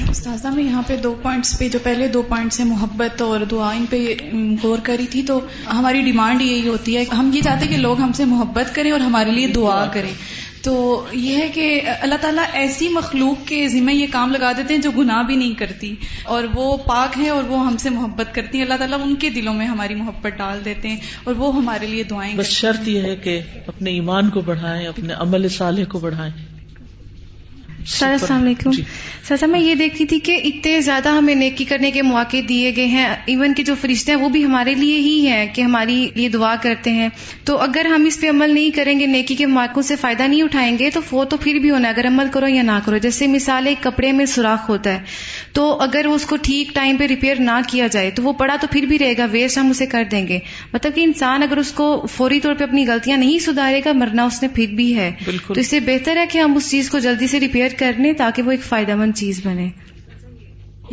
[0.10, 3.72] استاذہ میں یہاں پہ دو پوائنٹس پہ جو پہلے دو پوائنٹس ہیں محبت اور دعا
[3.76, 4.04] ان پہ
[4.64, 5.40] غور کری تھی تو
[5.74, 8.92] ہماری ڈیمانڈ یہی ہوتی ہے ہم یہ چاہتے ہیں کہ لوگ ہم سے محبت کریں
[8.92, 10.14] اور ہمارے لیے دعا کریں
[10.66, 10.74] تو
[11.14, 11.66] یہ ہے کہ
[12.06, 15.54] اللہ تعالیٰ ایسی مخلوق کے ذمہ یہ کام لگا دیتے ہیں جو گناہ بھی نہیں
[15.60, 15.94] کرتی
[16.36, 19.30] اور وہ پاک ہیں اور وہ ہم سے محبت کرتی ہیں اللہ تعالیٰ ان کے
[19.38, 23.04] دلوں میں ہماری محبت ڈال دیتے ہیں اور وہ ہمارے لیے دعائیں بس شرط یہ
[23.10, 23.40] ہے کہ
[23.76, 26.32] اپنے ایمان کو بڑھائیں اپنے عمل صالح کو بڑھائیں
[27.94, 28.82] سر السلام علیکم جی۔
[29.28, 32.86] سر میں یہ دیکھتی تھی کہ اتنے زیادہ ہمیں نیکی کرنے کے مواقع دیے گئے
[32.88, 36.30] ہیں ایون کہ جو فرشتے ہیں وہ بھی ہمارے لیے ہی ہیں کہ ہماری لیے
[36.36, 37.08] دعا کرتے ہیں
[37.46, 40.42] تو اگر ہم اس پہ عمل نہیں کریں گے نیکی کے مواقع سے فائدہ نہیں
[40.44, 42.98] اٹھائیں گے تو وہ تو پھر بھی ہونا ہے اگر عمل کرو یا نہ کرو
[43.08, 45.00] جیسے مثال ایک کپڑے میں سوراخ ہوتا ہے
[45.54, 48.68] تو اگر اس کو ٹھیک ٹائم پہ ریپیئر نہ کیا جائے تو وہ پڑا تو
[48.72, 50.40] پھر بھی رہے گا ویسٹ ہم اسے کر دیں گے
[50.74, 54.24] مطلب کہ انسان اگر اس کو فوری طور پہ اپنی غلطیاں نہیں سدھارے گا مرنا
[54.26, 55.12] اس نے پھر بھی ہے
[55.48, 58.42] تو اس سے بہتر ہے کہ ہم اس چیز کو جلدی سے ریپیئر کرنے تاکہ
[58.44, 59.70] وہ ایک فائدہ مند چیز بنے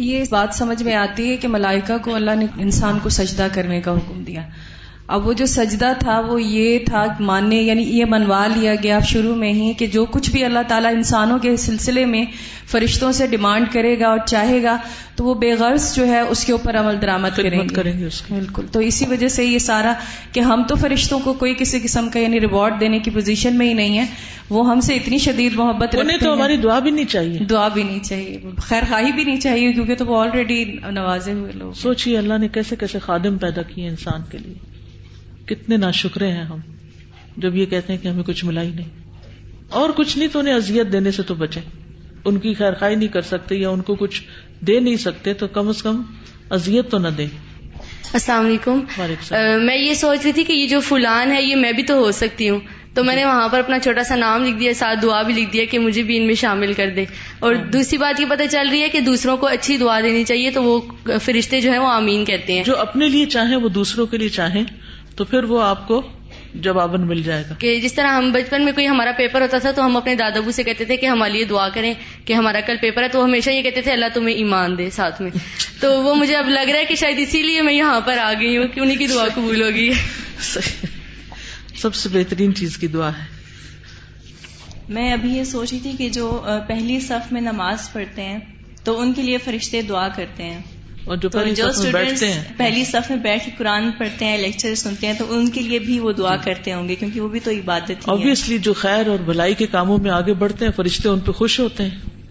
[0.09, 3.81] یہ بات سمجھ میں آتی ہے کہ ملائکہ کو اللہ نے انسان کو سجدہ کرنے
[3.88, 4.42] کا حکم دیا
[5.14, 9.34] اب وہ جو سجدہ تھا وہ یہ تھا ماننے یعنی یہ منوا لیا گیا شروع
[9.36, 12.24] میں ہی کہ جو کچھ بھی اللہ تعالیٰ انسانوں کے سلسلے میں
[12.72, 14.76] فرشتوں سے ڈیمانڈ کرے گا اور چاہے گا
[15.16, 17.92] تو وہ بے غرض جو ہے اس کے اوپر عمل درامد کریں گے
[18.28, 19.92] بالکل تو اسی وجہ سے یہ سارا
[20.32, 23.68] کہ ہم تو فرشتوں کو کوئی کسی قسم کا یعنی ریوارڈ دینے کی پوزیشن میں
[23.68, 24.04] ہی نہیں ہے
[24.50, 27.82] وہ ہم سے اتنی شدید محبت انہیں تو ہماری دعا بھی نہیں چاہیے دعا بھی
[27.82, 30.62] نہیں چاہیے خیر خواہی بھی نہیں چاہیے کیونکہ تو وہ آلریڈی
[30.92, 34.54] نوازے ہوئے لوگ سوچیے اللہ نے کیسے کیسے خادم پیدا کیے انسان کے لیے
[35.46, 36.59] کتنے نا شکرے ہیں ہم
[37.42, 39.00] جب یہ کہتے ہیں کہ ہمیں کچھ ملا ہی نہیں
[39.81, 41.61] اور کچھ نہیں تو انہیں ازیت دینے سے تو بچے
[42.31, 44.22] ان کی خیر خائی نہیں کر سکتے یا ان کو کچھ
[44.66, 46.00] دے نہیں سکتے تو کم از کم
[46.59, 47.24] ازیت تو نہ دے
[48.18, 48.81] السلام علیکم
[49.31, 52.11] میں یہ سوچ رہی تھی کہ یہ جو فلان ہے یہ میں بھی تو ہو
[52.20, 52.61] سکتی ہوں
[52.94, 55.52] تو میں نے وہاں پر اپنا چھوٹا سا نام لکھ دیا ساتھ دعا بھی لکھ
[55.52, 57.05] دیا کہ مجھے بھی ان میں شامل کر دے
[57.38, 60.24] اور ہاں۔ دوسری بات یہ پتہ چل رہی ہے کہ دوسروں کو اچھی دعا دینی
[60.33, 63.68] چاہیے تو وہ فرشتے جو ہیں وہ آمین کہتے ہیں جو اپنے لیے چاہیں وہ
[63.78, 64.62] دوسروں کے لیے چاہیں
[65.16, 66.01] تو پھر وہ آپ کو
[66.64, 69.70] جبابن مل جائے گا کہ جس طرح ہم بچپن میں کوئی ہمارا پیپر ہوتا تھا
[69.77, 71.92] تو ہم اپنے دادا بو سے کہتے تھے کہ ہمارے لیے دعا کریں
[72.25, 75.20] کہ ہمارا کل پیپر ہے تو ہمیشہ یہ کہتے تھے اللہ تمہیں ایمان دے ساتھ
[75.22, 75.31] میں
[75.81, 78.33] تو وہ مجھے اب لگ رہا ہے کہ شاید اسی لیے میں یہاں پر آ
[78.40, 79.90] گئی ہوں کہ انہیں کی دعا قبول ہوگی
[81.83, 83.27] سب سے بہترین چیز کی دعا ہے
[84.96, 86.29] میں ابھی یہ سوچی تھی کہ جو
[86.68, 88.38] پہلی صف میں نماز پڑھتے ہیں
[88.85, 90.61] تو ان کے لیے فرشتے دعا کرتے ہیں
[91.04, 91.28] اور جو
[91.92, 95.48] بیٹھتے ہیں پہلی صف میں بیٹھ کے قرآن پڑھتے ہیں لیکچر سنتے ہیں تو ان
[95.50, 98.72] کے لیے بھی وہ دعا کرتے ہوں گے کیونکہ وہ بھی تو عبادت اوبیسلی جو
[98.82, 102.24] خیر اور بھلائی کے کاموں میں آگے بڑھتے ہیں فرشتے ان پہ خوش ہوتے ہیں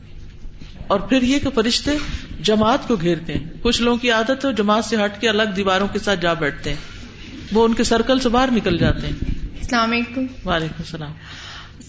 [0.93, 1.95] اور پھر یہ کہ فرشتے
[2.51, 5.88] جماعت کو گھیرتے ہیں کچھ لوگوں کی عادت ہے جماعت سے ہٹ کے الگ دیواروں
[5.93, 9.31] کے ساتھ جا بیٹھتے ہیں وہ ان کے سرکل سے باہر نکل جاتے ہیں
[9.62, 11.12] السلام علیکم وعلیکم السلام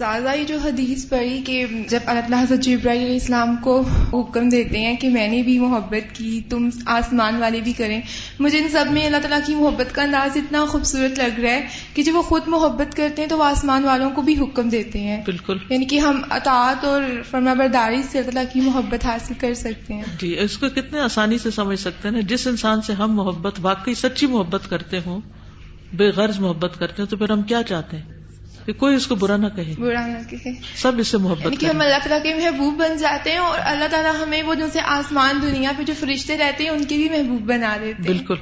[0.00, 3.80] یہ جو حدیث پڑی کہ جب اللہ تعالیٰ حضرت علیہ السلام کو
[4.12, 8.00] حکم دیتے ہیں کہ میں نے بھی محبت کی تم آسمان والے بھی کریں
[8.46, 11.66] مجھے ان سب میں اللہ تعالیٰ کی محبت کا انداز اتنا خوبصورت لگ رہا ہے
[11.94, 15.00] کہ جب وہ خود محبت کرتے ہیں تو وہ آسمان والوں کو بھی حکم دیتے
[15.02, 19.34] ہیں بالکل یعنی کہ ہم اطاعت اور فرما برداری سے اللہ تعالیٰ کی محبت حاصل
[19.40, 22.92] کر سکتے ہیں جی اس کو کتنے آسانی سے سمجھ سکتے ہیں جس انسان سے
[23.02, 25.20] ہم محبت واقعی سچی محبت کرتے ہوں
[26.00, 28.11] بے غرض محبت کرتے ہیں تو پھر ہم کیا چاہتے ہیں
[28.64, 30.50] کہ کوئی اس کو برا نہ کہے برا نہ کہے
[30.82, 33.88] سب اس سے محبت یعنی ہم اللہ تعالیٰ کے محبوب بن جاتے ہیں اور اللہ
[33.90, 34.66] تعالیٰ ہمیں وہ جو
[34.98, 38.38] آسمان دنیا پہ فرشتے رہتے ہیں ان بھی محبوب بنا ہیں بالکل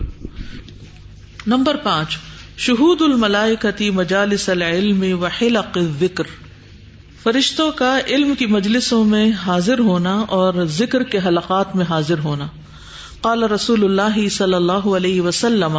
[1.54, 2.08] نمبر پانچ
[2.64, 5.54] شہود الملائے
[6.00, 6.26] ذکر
[7.22, 12.46] فرشتوں کا علم کی مجلسوں میں حاضر ہونا اور ذکر کے حلقات میں حاضر ہونا
[13.26, 15.76] قال رسول اللہ صلی اللہ علیہ وسلم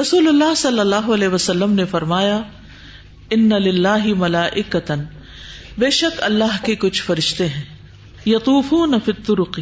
[0.00, 2.36] رسول اللہ صلی اللہ علیہ وسلم نے فرمایا
[3.36, 3.72] ان ل
[4.18, 5.00] ملائکتن
[5.78, 7.62] بے شک اللہ کے کچھ فرشتے ہیں
[8.26, 9.60] یقوف نہ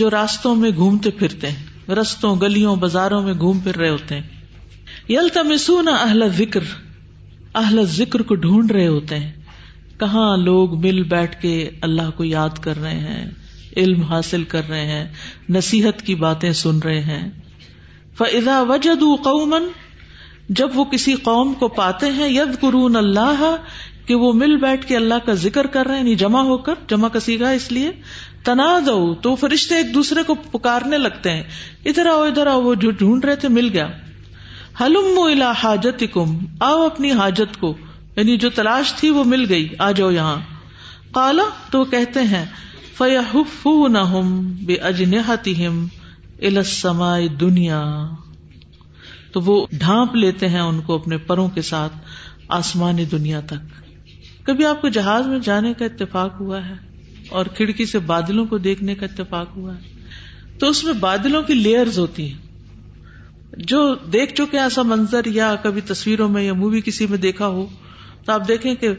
[0.00, 5.12] جو راستوں میں گھومتے پھرتے ہیں رستوں گلیوں بازاروں میں گھوم پھر رہے ہوتے ہیں
[5.12, 6.68] یل تمسو نہ اہل ذکر
[7.62, 9.32] اہل ذکر کو ڈھونڈ رہے ہوتے ہیں
[9.98, 11.54] کہاں لوگ مل بیٹھ کے
[11.88, 13.24] اللہ کو یاد کر رہے ہیں
[13.82, 15.04] علم حاصل کر رہے ہیں
[15.58, 17.24] نصیحت کی باتیں سن رہے ہیں
[18.18, 19.68] فضا وجد قومن
[20.58, 23.44] جب وہ کسی قوم کو پاتے ہیں ید قرون اللہ
[24.06, 26.74] کہ وہ مل بیٹھ کے اللہ کا ذکر کر رہے ہیں یعنی جمع ہو کر
[26.88, 27.90] جمع کسی گا اس لیے
[28.44, 31.42] تنا دو تو فرشتے ایک دوسرے کو پکارنے لگتے ہیں
[31.90, 33.86] ادھر آؤ ادھر آؤ وہ ڈھونڈ رہے تھے مل گیا
[34.80, 36.36] حلوم الا حاجت کم
[36.68, 37.74] آؤ اپنی حاجت کو
[38.16, 40.36] یعنی جو تلاش تھی وہ مل گئی آ جاؤ یہاں
[41.14, 42.44] کالا تو وہ کہتے ہیں
[42.98, 43.20] فیا
[43.92, 44.34] نہ ہم
[44.66, 45.54] بے اجنحتی
[46.54, 47.82] نہ دنیا
[49.34, 51.92] تو وہ ڈھانپ لیتے ہیں ان کو اپنے پروں کے ساتھ
[52.56, 53.80] آسمانی دنیا تک
[54.46, 56.74] کبھی آپ کو جہاز میں جانے کا اتفاق ہوا ہے
[57.38, 60.08] اور کھڑکی سے بادلوں کو دیکھنے کا اتفاق ہوا ہے
[60.60, 62.42] تو اس میں بادلوں کی لیئرز ہوتی ہیں
[63.72, 63.80] جو
[64.12, 67.66] دیکھ چکے ایسا منظر یا کبھی تصویروں میں یا مووی کسی میں دیکھا ہو
[68.24, 68.92] تو آپ دیکھیں کہ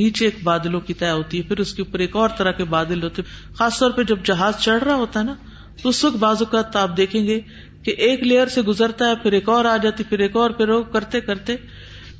[0.00, 2.64] نیچے ایک بادلوں کی طے ہوتی ہے پھر اس کے اوپر ایک اور طرح کے
[2.78, 3.22] بادل ہوتے
[3.58, 5.34] خاص طور پہ جب جہاز چڑھ رہا ہوتا ہے نا
[5.82, 7.40] تو اس وقت بازو کا آپ دیکھیں گے
[7.84, 10.68] کہ ایک لیئر سے گزرتا ہے پھر ایک اور آ جاتی پھر ایک اور پھر
[10.70, 11.56] وہ کرتے کرتے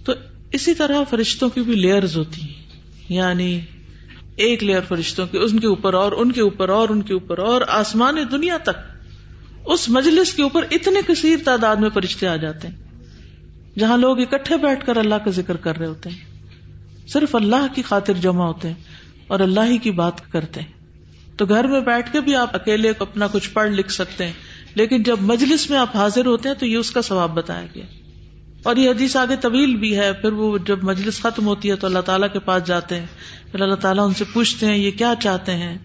[0.05, 0.13] تو
[0.59, 2.63] اسی طرح فرشتوں کی بھی لیئرز ہوتی ہیں
[3.13, 3.49] یعنی
[4.47, 7.39] ایک لیئر فرشتوں کی ان کے اوپر اور ان کے اوپر اور ان کے اوپر
[7.49, 8.93] اور آسمان دنیا تک
[9.73, 12.83] اس مجلس کے اوپر اتنے کثیر تعداد میں فرشتے آ جاتے ہیں
[13.79, 17.83] جہاں لوگ اکٹھے بیٹھ کر اللہ کا ذکر کر رہے ہوتے ہیں صرف اللہ کی
[17.89, 20.73] خاطر جمع ہوتے ہیں اور اللہ ہی کی بات کرتے ہیں
[21.39, 24.33] تو گھر میں بیٹھ کے بھی آپ اکیلے اپنا کچھ پڑھ لکھ سکتے ہیں
[24.81, 27.85] لیکن جب مجلس میں آپ حاضر ہوتے ہیں تو یہ اس کا ثواب بتایا گیا
[28.71, 31.87] اور یہ حدیث آگے طویل بھی ہے پھر وہ جب مجلس ختم ہوتی ہے تو
[31.87, 33.07] اللہ تعالیٰ کے پاس جاتے ہیں
[33.51, 35.77] پھر اللہ تعالیٰ ان سے پوچھتے ہیں یہ کیا چاہتے ہیں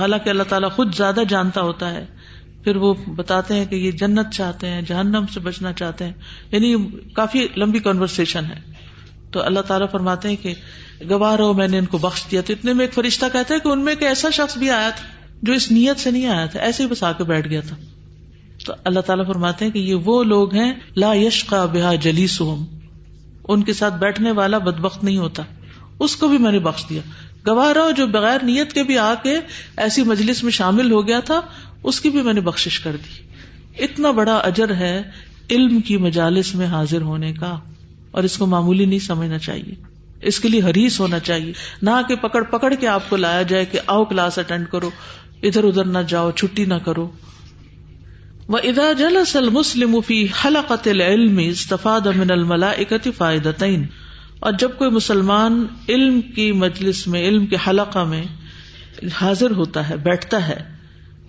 [0.00, 2.04] حالانکہ اللہ تعالیٰ خود زیادہ جانتا ہوتا ہے
[2.64, 6.12] پھر وہ بتاتے ہیں کہ یہ جنت چاہتے ہیں جہنم سے بچنا چاہتے ہیں
[6.52, 6.74] یعنی
[7.16, 8.60] کافی لمبی کنورسیشن ہے
[9.32, 10.54] تو اللہ تعالیٰ فرماتے ہیں کہ
[11.10, 13.58] گواہ رہو میں نے ان کو بخش دیا تو اتنے میں ایک فرشتہ کہتا ہے
[13.62, 15.06] کہ ان میں ایک ایسا شخص بھی آیا تھا
[15.48, 17.76] جو اس نیت سے نہیں آیا تھا ایسے ہی بس آ کے بیٹھ گیا تھا
[18.66, 22.26] تو اللہ تعالیٰ فرماتے ہیں کہ یہ وہ لوگ ہیں لا یش کا بحا جلی
[23.54, 25.42] ان کے ساتھ بیٹھنے بد بخت نہیں ہوتا
[26.06, 27.02] اس کو بھی میں نے بخش دیا
[27.46, 29.34] گواہ جو بغیر نیت کے بھی آ کے
[29.84, 31.40] ایسی مجلس میں شامل ہو گیا تھا
[31.90, 34.94] اس کی بھی میں نے بخش کر دی اتنا بڑا اجر ہے
[35.56, 37.54] علم کی مجالس میں حاضر ہونے کا
[38.16, 39.74] اور اس کو معمولی نہیں سمجھنا چاہیے
[40.30, 41.52] اس کے لیے ہریس ہونا چاہیے
[41.88, 44.90] نہ کہ پکڑ پکڑ کے آپ کو لایا جائے کہ آؤ کلاس اٹینڈ کرو
[45.50, 47.10] ادھر ادھر نہ جاؤ چھٹی نہ کرو
[48.54, 49.94] و ادا جلسل مسلم
[50.88, 52.06] علم استفاد
[54.38, 55.56] اور جب کوئی مسلمان
[55.94, 58.22] علم کی مجلس میں علم کے حلقہ میں
[59.20, 60.56] حاضر ہوتا ہے بیٹھتا ہے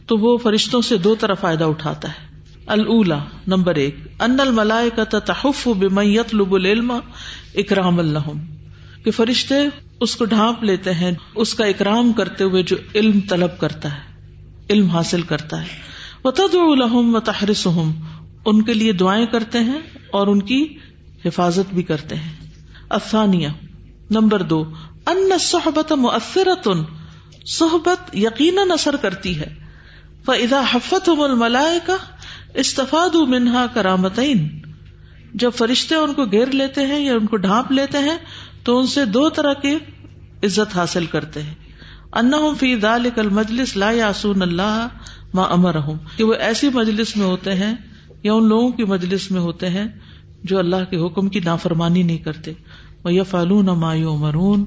[0.08, 3.26] تو وہ فرشتوں سے دو طرح فائدہ اٹھاتا ہے اللہ
[3.56, 3.96] نمبر ایک
[4.28, 8.30] ان الملائے کا تحف بمن لب العلم اکرام اللہ
[9.04, 9.64] کہ فرشتے
[10.06, 11.12] اس کو ڈھانپ لیتے ہیں
[11.46, 15.86] اس کا اکرام کرتے ہوئے جو علم طلب کرتا ہے علم حاصل کرتا ہے
[16.24, 19.80] و الحم و تحرس ان کے لیے دعائیں کرتے ہیں
[20.20, 20.62] اور ان کی
[21.26, 22.34] حفاظت بھی کرتے ہیں
[22.98, 23.48] افسانیہ
[24.18, 24.64] نمبر دو
[25.12, 25.92] ان صحبت
[27.58, 29.48] صحبت یقیناً اثر کرتی ہے
[30.74, 31.10] حفت
[31.44, 34.48] ملائے کا منہا کرامتعین
[35.44, 38.18] جب فرشتے ان کو گھیر لیتے ہیں یا ان کو ڈھانپ لیتے ہیں
[38.66, 39.76] تو ان سے دو طرح کے
[40.46, 42.76] عزت حاصل کرتے ہیں فی
[43.34, 44.86] مجلس لا یاسون اللہ
[45.34, 47.74] ماں امر ہوں کہ وہ ایسی مجلس میں ہوتے ہیں
[48.24, 49.86] یا ان لوگوں کی مجلس میں ہوتے ہیں
[50.50, 52.52] جو اللہ کے حکم کی نافرمانی نہیں کرتے
[53.04, 54.64] وہ یا فالون اما مرون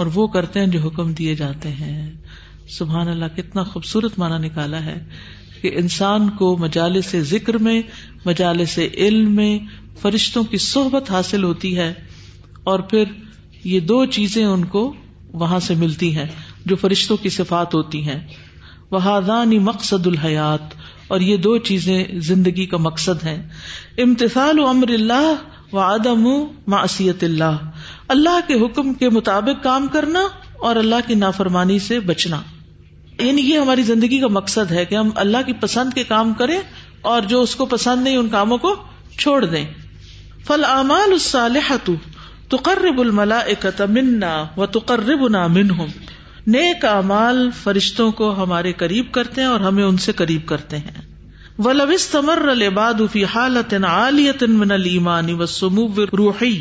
[0.00, 2.10] اور وہ کرتے ہیں جو حکم دیے جاتے ہیں
[2.78, 4.98] سبحان اللہ کتنا خوبصورت مانا نکالا ہے
[5.60, 7.80] کہ انسان کو مجالے سے ذکر میں
[8.26, 9.58] مجالے سے علم میں
[10.00, 11.92] فرشتوں کی صحبت حاصل ہوتی ہے
[12.72, 13.12] اور پھر
[13.64, 14.92] یہ دو چیزیں ان کو
[15.42, 16.26] وہاں سے ملتی ہیں
[16.66, 18.18] جو فرشتوں کی صفات ہوتی ہیں
[18.90, 19.20] وہ
[19.64, 20.74] مقصد الحیات
[21.14, 23.36] اور یہ دو چیزیں زندگی کا مقصد ہیں
[24.02, 26.24] امتثال و امر اللہ و عدم
[26.74, 27.56] معصیت اللہ
[28.14, 30.22] اللہ کے حکم کے مطابق کام کرنا
[30.68, 32.40] اور اللہ کی نافرمانی سے بچنا
[33.24, 36.58] یعنی یہ ہماری زندگی کا مقصد ہے کہ ہم اللہ کی پسند کے کام کریں
[37.12, 38.74] اور جو اس کو پسند نہیں ان کاموں کو
[39.18, 41.90] چھوڑ دیں فل فلآمان الصالحت
[42.54, 43.40] تقرب الملا
[43.92, 45.44] منا و تقربنا
[45.78, 45.86] ہوں
[46.52, 46.84] نیک
[47.62, 51.02] فرشتوں کو ہمارے قریب کرتے ہیں اور ہمیں ان سے قریب کرتے ہیں
[51.66, 53.74] وہ الباد فی حالت
[54.56, 54.72] من
[56.20, 56.54] روحی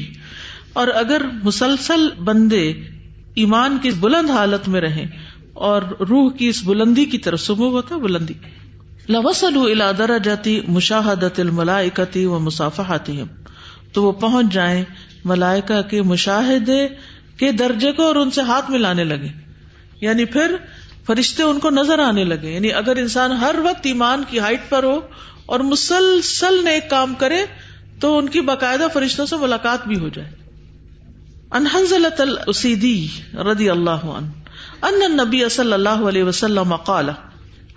[0.81, 2.61] اور اگر مسلسل بندے
[3.43, 5.05] ایمان کی بلند حالت میں رہیں
[5.71, 8.33] اور روح کی اس بلندی کی طرف سمو ہوتا بلندی
[9.09, 12.97] لوسل الادر جاتی مشاہدت الملائکتی و مسافہ
[13.93, 14.83] تو وہ پہنچ جائیں
[15.31, 16.85] ملائکہ کے مشاہدے
[17.39, 19.27] کے درجے کو اور ان سے ہاتھ ملانے لگے
[20.05, 20.55] یعنی پھر
[21.07, 24.83] فرشتے ان کو نظر آنے لگے یعنی اگر انسان ہر وقت ایمان کی ہائٹ پر
[24.89, 24.95] ہو
[25.55, 27.39] اور مسلسل ایک کام کرے
[28.03, 30.31] تو ان کی باقاعدہ فرشتوں سے ملاقات بھی ہو جائے
[33.49, 37.09] ردی اللہ ان صلی اللہ علیہ وسلم قال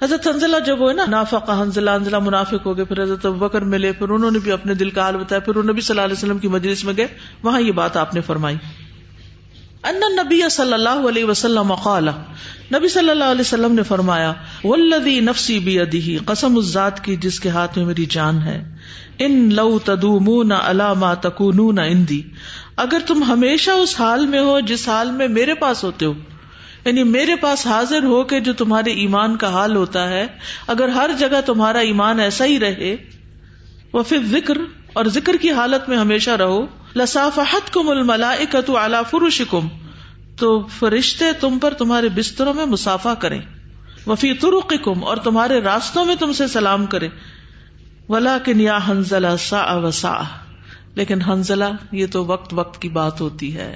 [0.03, 1.23] حضرت حنزلہ جب ہوئے نا
[1.61, 4.91] حنزلہ حنزلہ منافق ہو گئے پھر حضرت بکر ملے پھر انہوں نے بھی اپنے دل
[4.99, 7.07] کا حال بتایا پھر نبی صلی اللہ علیہ وسلم کی مجلس میں گئے
[7.49, 8.57] وہاں یہ بات آپ نے فرمائی
[9.89, 12.09] ان نبی صلی اللہ علیہ وسلم قال
[12.75, 17.39] نبی صلی اللہ علیہ وسلم نے فرمایا والذی نفسی بیدہ قسم اس ذات کی جس
[17.41, 18.57] کے ہاتھ میں میری جان ہے
[19.27, 22.21] ان لو تدومون علی ما تکونون اندی
[22.87, 26.15] اگر تم ہمیشہ اس حال میں ہو جس حال میں میرے پاس ہوتے ہو
[26.85, 30.27] یعنی میرے پاس حاضر ہو کے جو تمہارے ایمان کا حال ہوتا ہے
[30.75, 32.95] اگر ہر جگہ تمہارا ایمان ایسا ہی رہے
[33.93, 34.59] وہ پھر ذکر
[35.01, 37.05] اور ذکر کی حالت میں ہمیشہ رہو
[37.73, 39.67] کم فروش کم
[40.43, 43.39] تو فرشتے تم پر تمہارے بستروں میں مسافہ کرے
[44.15, 47.09] اور تمہارے راستوں میں تم سے سلام کرے
[50.95, 51.65] لیکن حنزلہ
[52.01, 53.71] یہ تو وقت وقت کی بات ہوتی ہے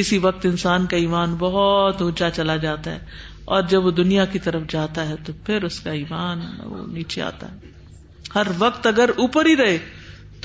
[0.00, 3.18] کسی وقت انسان کا ایمان بہت اونچا چلا جاتا ہے
[3.56, 7.22] اور جب وہ دنیا کی طرف جاتا ہے تو پھر اس کا ایمان وہ نیچے
[7.34, 7.72] آتا ہے
[8.34, 9.78] ہر وقت اگر اوپر ہی رہے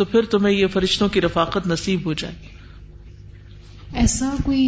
[0.01, 2.35] تو پھر تمہیں یہ فرشتوں کی رفاقت نصیب ہو جائے
[4.03, 4.63] ایسا کوئی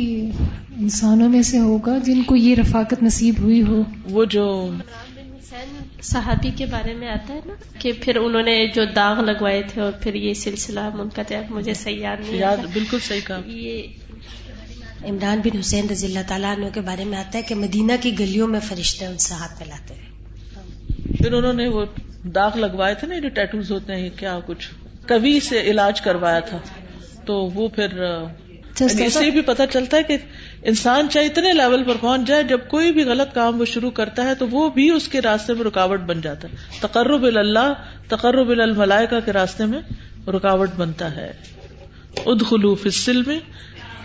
[0.80, 3.82] انسانوں میں سے ہوگا جن کو یہ رفاقت نصیب ہوئی ہو
[4.18, 4.44] وہ جو
[6.10, 9.82] صحابی کے بارے میں آتا ہے نا کہ پھر انہوں نے جو داغ لگوائے تھے
[9.82, 15.04] اور پھر یہ سلسلہ من کا تیار صحیح یاد نہیں یاد بالکل صحیح کہا یہ
[15.14, 18.18] عمران بن حسین رضی اللہ تعالیٰ عنہ کے بارے میں آتا ہے کہ مدینہ کی
[18.20, 21.86] گلیوں میں فرشتے ان سے ہاتھ ہیں پھر انہوں نے وہ
[22.36, 24.70] داغ لگوائے تھے نا جو ٹیٹوز ہوتے ہیں کیا کچھ
[25.08, 26.58] کبھی سے علاج کروایا تھا
[27.26, 28.00] تو وہ پھر
[28.82, 30.18] اسے بھی پتا چلتا ہے کہ
[30.70, 34.24] انسان چاہے اتنے لیول پر پہنچ جائے جب کوئی بھی غلط کام وہ شروع کرتا
[34.30, 37.74] ہے تو وہ بھی اس کے راستے میں رکاوٹ بن جاتا ہے تقرب اللہ
[38.16, 39.82] تقرب الملائکہ کے راستے میں
[40.36, 41.32] رکاوٹ بنتا ہے
[42.34, 43.40] ادخلوف اسل میں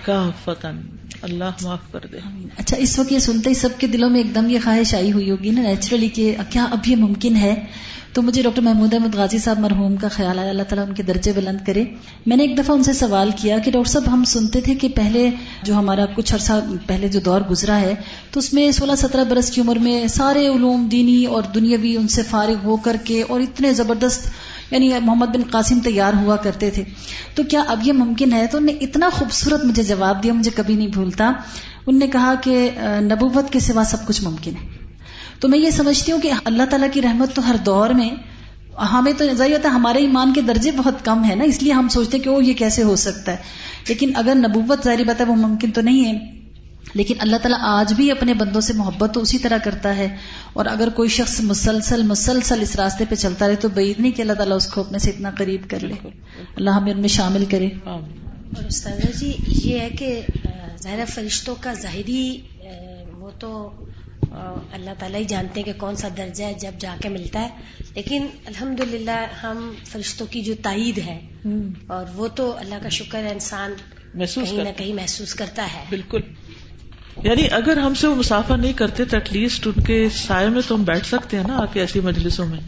[0.05, 0.81] کا فتن
[1.27, 2.19] اللہ معاف کر دے
[2.57, 5.13] اچھا اس وقت یہ سنتے ہی سب کے دلوں میں ایک دم یہ خواہش آئی
[5.13, 7.55] ہوئی ہوگی نا نیچرلی کہ کیا اب یہ ممکن ہے
[8.15, 11.03] تو مجھے ڈاکٹر محمود احمد غازی صاحب مرحوم کا خیال آیا اللہ تعالیٰ ان کے
[11.09, 11.85] درجے بلند کرے
[12.27, 14.89] میں نے ایک دفعہ ان سے سوال کیا کہ ڈاکٹر صاحب ہم سنتے تھے کہ
[14.97, 15.29] پہلے
[15.65, 16.53] جو ہمارا کچھ عرصہ
[16.87, 17.93] پہلے جو دور گزرا ہے
[18.33, 22.09] تو اس میں سولہ سترہ برس کی عمر میں سارے علوم دینی اور دنیاوی ان
[22.17, 24.29] سے فارغ ہو کر کے اور اتنے زبردست
[24.71, 26.83] یعنی محمد بن قاسم تیار ہوا کرتے تھے
[27.35, 30.51] تو کیا اب یہ ممکن ہے تو انہوں نے اتنا خوبصورت مجھے جواب دیا مجھے
[30.57, 31.31] کبھی نہیں بھولتا
[31.87, 32.69] ان نے کہا کہ
[33.13, 34.77] نبوت کے سوا سب کچھ ممکن ہے
[35.41, 38.09] تو میں یہ سمجھتی ہوں کہ اللہ تعالیٰ کی رحمت تو ہر دور میں
[38.93, 41.63] ہمیں ہاں، تو ظاہر ہوتا ہے ہمارے ایمان کے درجے بہت کم ہے نا اس
[41.63, 45.19] لیے ہم سوچتے ہیں کہ وہ یہ کیسے ہو سکتا ہے لیکن اگر نبوت ظاہر
[45.21, 49.11] ہے وہ ممکن تو نہیں ہے لیکن اللہ تعالیٰ آج بھی اپنے بندوں سے محبت
[49.15, 50.07] تو اسی طرح کرتا ہے
[50.61, 54.23] اور اگر کوئی شخص مسلسل مسلسل اس راستے پہ چلتا رہے تو بعید نہیں کہ
[54.23, 57.45] اللہ تعالیٰ اس کو اپنے سے اتنا قریب کر لے اللہ ہمیں ان میں شامل
[57.51, 58.01] کرے اور
[59.21, 59.33] جی
[59.65, 60.21] یہ ہے کہ
[60.83, 62.21] ظاہر فرشتوں کا ظاہری
[63.19, 63.51] وہ تو
[64.35, 67.85] اللہ تعالیٰ ہی جانتے ہیں کہ کون سا درجہ ہے جب جا کے ملتا ہے
[67.95, 68.81] لیکن الحمد
[69.43, 71.19] ہم فرشتوں کی جو تائید ہے
[71.97, 73.75] اور وہ تو اللہ کا شکر ہے انسان
[74.15, 76.21] محسوس کہیں نہ کہیں محسوس کرتا ہے بالکل
[77.23, 80.63] یعنی اگر ہم سے وہ مسافر نہیں کرتے تو ایٹ لیسٹ ان کے سائے میں
[80.69, 82.59] تو ہم بیٹھ سکتے ہیں نا آپ کے ایسی مجلسوں میں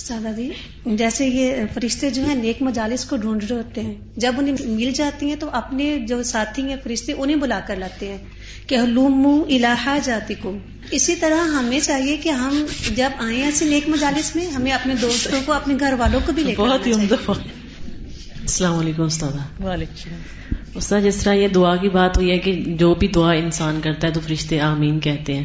[0.00, 0.48] سادہ جی
[0.96, 3.94] جیسے یہ فرشتے جو ہیں نیک مجالس کو ڈھونڈ رہے ہوتے ہیں
[4.24, 8.12] جب انہیں مل جاتی ہیں تو اپنے جو ساتھی ہیں فرشتے انہیں بلا کر لاتے
[8.12, 8.18] ہیں
[8.66, 8.76] کہ
[10.04, 10.52] جاتی کو
[10.98, 12.64] اسی طرح ہمیں چاہیے کہ ہم
[13.00, 16.42] جب آئے ایسے نیک مجالس میں ہمیں اپنے دوستوں کو اپنے گھر والوں کو بھی
[16.48, 20.14] لے بہت ہی عمدہ السلام علیکم استاد وعلیکم
[20.82, 22.52] استاد جس طرح یہ دعا کی بات ہوئی ہے کہ
[22.84, 25.44] جو بھی دعا انسان کرتا ہے تو فرشتے آمین کہتے ہیں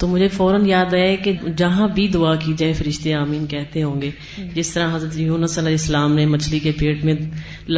[0.00, 4.00] تو مجھے فوراً یاد آیا کہ جہاں بھی دعا کی جائے فرشتے آمین کہتے ہوں
[4.02, 4.10] گے
[4.54, 7.14] جس طرح حضرت صلی اللہ علیہ السلام نے مچھلی کے پیٹ میں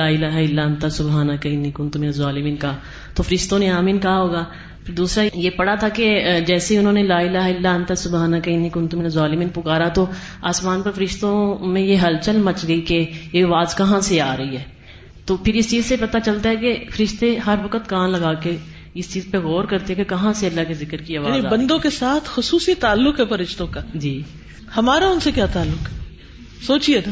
[0.00, 2.76] لا الہ الا انت سبحانہ کہیں نکن تم ظالمین کہا
[3.16, 4.44] تو فرشتوں نے آمین کہا ہوگا
[4.84, 6.12] پھر دوسرا یہ پڑا تھا کہ
[6.46, 10.06] جیسے انہوں نے لا الہ الا انت سبحانہ کہیں نی کنتمن ظالمین پکارا تو
[10.52, 11.34] آسمان پر فرشتوں
[11.74, 14.62] میں یہ ہلچل مچ گئی کہ یہ آواز کہاں سے آ رہی ہے
[15.26, 18.56] تو پھر اس چیز سے پتہ چلتا ہے کہ فرشتے ہر وقت کان لگا کے
[19.00, 21.90] اس چیز پہ غور کرتے کہ کہاں سے اللہ کے ذکر کی یعنی بندوں کے
[21.98, 24.20] ساتھ خصوصی تعلق ہے فرشتوں کا جی
[24.76, 27.10] ہمارا ان سے کیا تعلق ہے سوچیے نا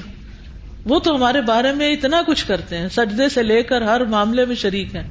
[0.91, 4.45] وہ تو ہمارے بارے میں اتنا کچھ کرتے ہیں سجدے سے لے کر ہر معاملے
[4.51, 5.09] میں شریک ہیں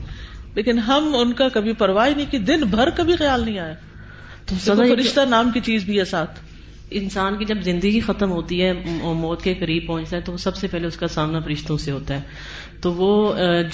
[0.53, 3.74] لیکن ہم ان کا کبھی پرواہ نہیں کی دن بھر کبھی خیال نہیں آیا
[4.49, 6.39] تو فرشتہ نام کی چیز بھی ہے ساتھ
[6.97, 8.71] انسان کی جب زندگی ختم ہوتی ہے
[9.23, 12.15] موت کے قریب پہنچتا ہے تو سب سے پہلے اس کا سامنا فرشتوں سے ہوتا
[12.15, 13.09] ہے تو وہ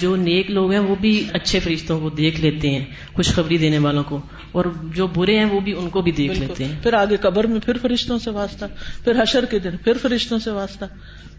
[0.00, 2.84] جو نیک لوگ ہیں وہ بھی اچھے فرشتوں کو دیکھ لیتے ہیں
[3.16, 4.18] خوشخبری دینے والوں کو
[4.58, 4.64] اور
[4.94, 7.60] جو برے ہیں وہ بھی ان کو بھی دیکھ لیتے ہیں پھر آگے قبر میں
[7.64, 8.64] پھر فرشتوں سے واسطہ
[9.04, 10.84] پھر حشر کے دن پھر فرشتوں سے واسطہ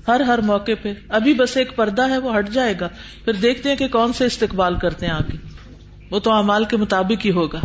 [0.08, 2.88] ہر ہر موقع پہ ابھی بس ایک پردہ ہے وہ ہٹ جائے گا
[3.26, 5.38] پھر دیکھتے ہیں کہ کون سے استقبال کرتے ہیں آگے
[6.12, 7.62] وہ تو امال کے مطابق ہی ہوگا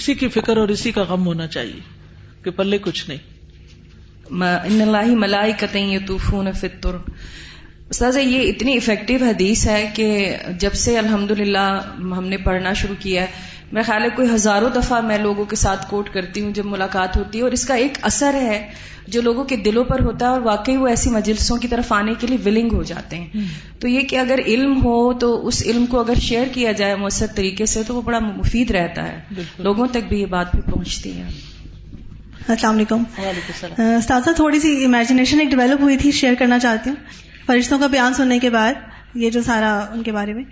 [0.00, 1.80] اسی کی فکر اور اسی کا غم ہونا چاہیے
[2.44, 3.30] کہ پلے کچھ نہیں
[4.44, 6.96] ان اللہ ملائی قطعی یہ طوفون فطر
[7.96, 10.06] ساز یہ اتنی افیکٹو حدیث ہے کہ
[10.60, 11.30] جب سے الحمد
[12.18, 15.56] ہم نے پڑھنا شروع کیا ہے میں خیال ہے کوئی ہزاروں دفعہ میں لوگوں کے
[15.56, 18.58] ساتھ کوٹ کرتی ہوں جب ملاقات ہوتی ہے اور اس کا ایک اثر ہے
[19.14, 22.14] جو لوگوں کے دلوں پر ہوتا ہے اور واقعی وہ ایسی مجلسوں کی طرف آنے
[22.20, 23.46] کے لیے ولنگ ہو جاتے ہیں
[23.80, 27.32] تو یہ کہ اگر علم ہو تو اس علم کو اگر شیئر کیا جائے مؤثر
[27.36, 31.16] طریقے سے تو وہ بڑا مفید رہتا ہے لوگوں تک بھی یہ بات بھی پہنچتی
[31.18, 31.28] ہے
[32.48, 33.02] السلام علیکم
[34.06, 36.96] ساتھ ساتھ تھوڑی سی امیجنیشن ایک ڈیولپ ہوئی تھی شیئر کرنا چاہتی ہوں
[37.46, 40.44] فرشتوں کا بیان سننے کے بعد یہ جو سارا ان کے بارے میں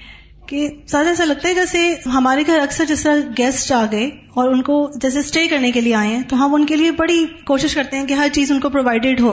[0.49, 1.83] کہ سر ایسا لگتا ہے جیسے
[2.15, 4.07] ہمارے گھر اکثر جس طرح گیسٹ آ گئے
[4.41, 6.91] اور ان کو جیسے اسٹے کرنے کے لیے آئے ہیں تو ہم ان کے لیے
[7.03, 9.33] بڑی کوشش کرتے ہیں کہ ہر چیز ان کو پرووائڈیڈ ہو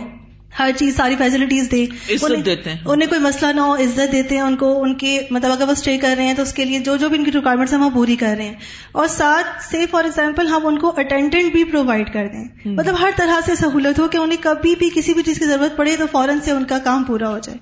[0.59, 1.83] ہر چیز ساری فیسلٹیز دے
[2.19, 5.71] انہیں کوئی مسئلہ نہ ہو عزت دیتے ہیں ان کو ان کے مطلب اگر وہ
[5.71, 7.79] اسٹے کر رہے ہیں تو اس کے لیے جو جو بھی ان کی ریکوائرمنٹس ہیں
[7.79, 8.53] وہ پوری کر رہے ہیں
[9.01, 12.43] اور ساتھ سے فار ایگزامپل ہم ان کو اٹینڈنٹ بھی پرووائڈ کر دیں
[12.77, 15.77] مطلب ہر طرح سے سہولت ہو کہ انہیں کبھی بھی کسی بھی چیز کی ضرورت
[15.77, 17.57] پڑے تو فوراً سے ان کا کام پورا ہو جائے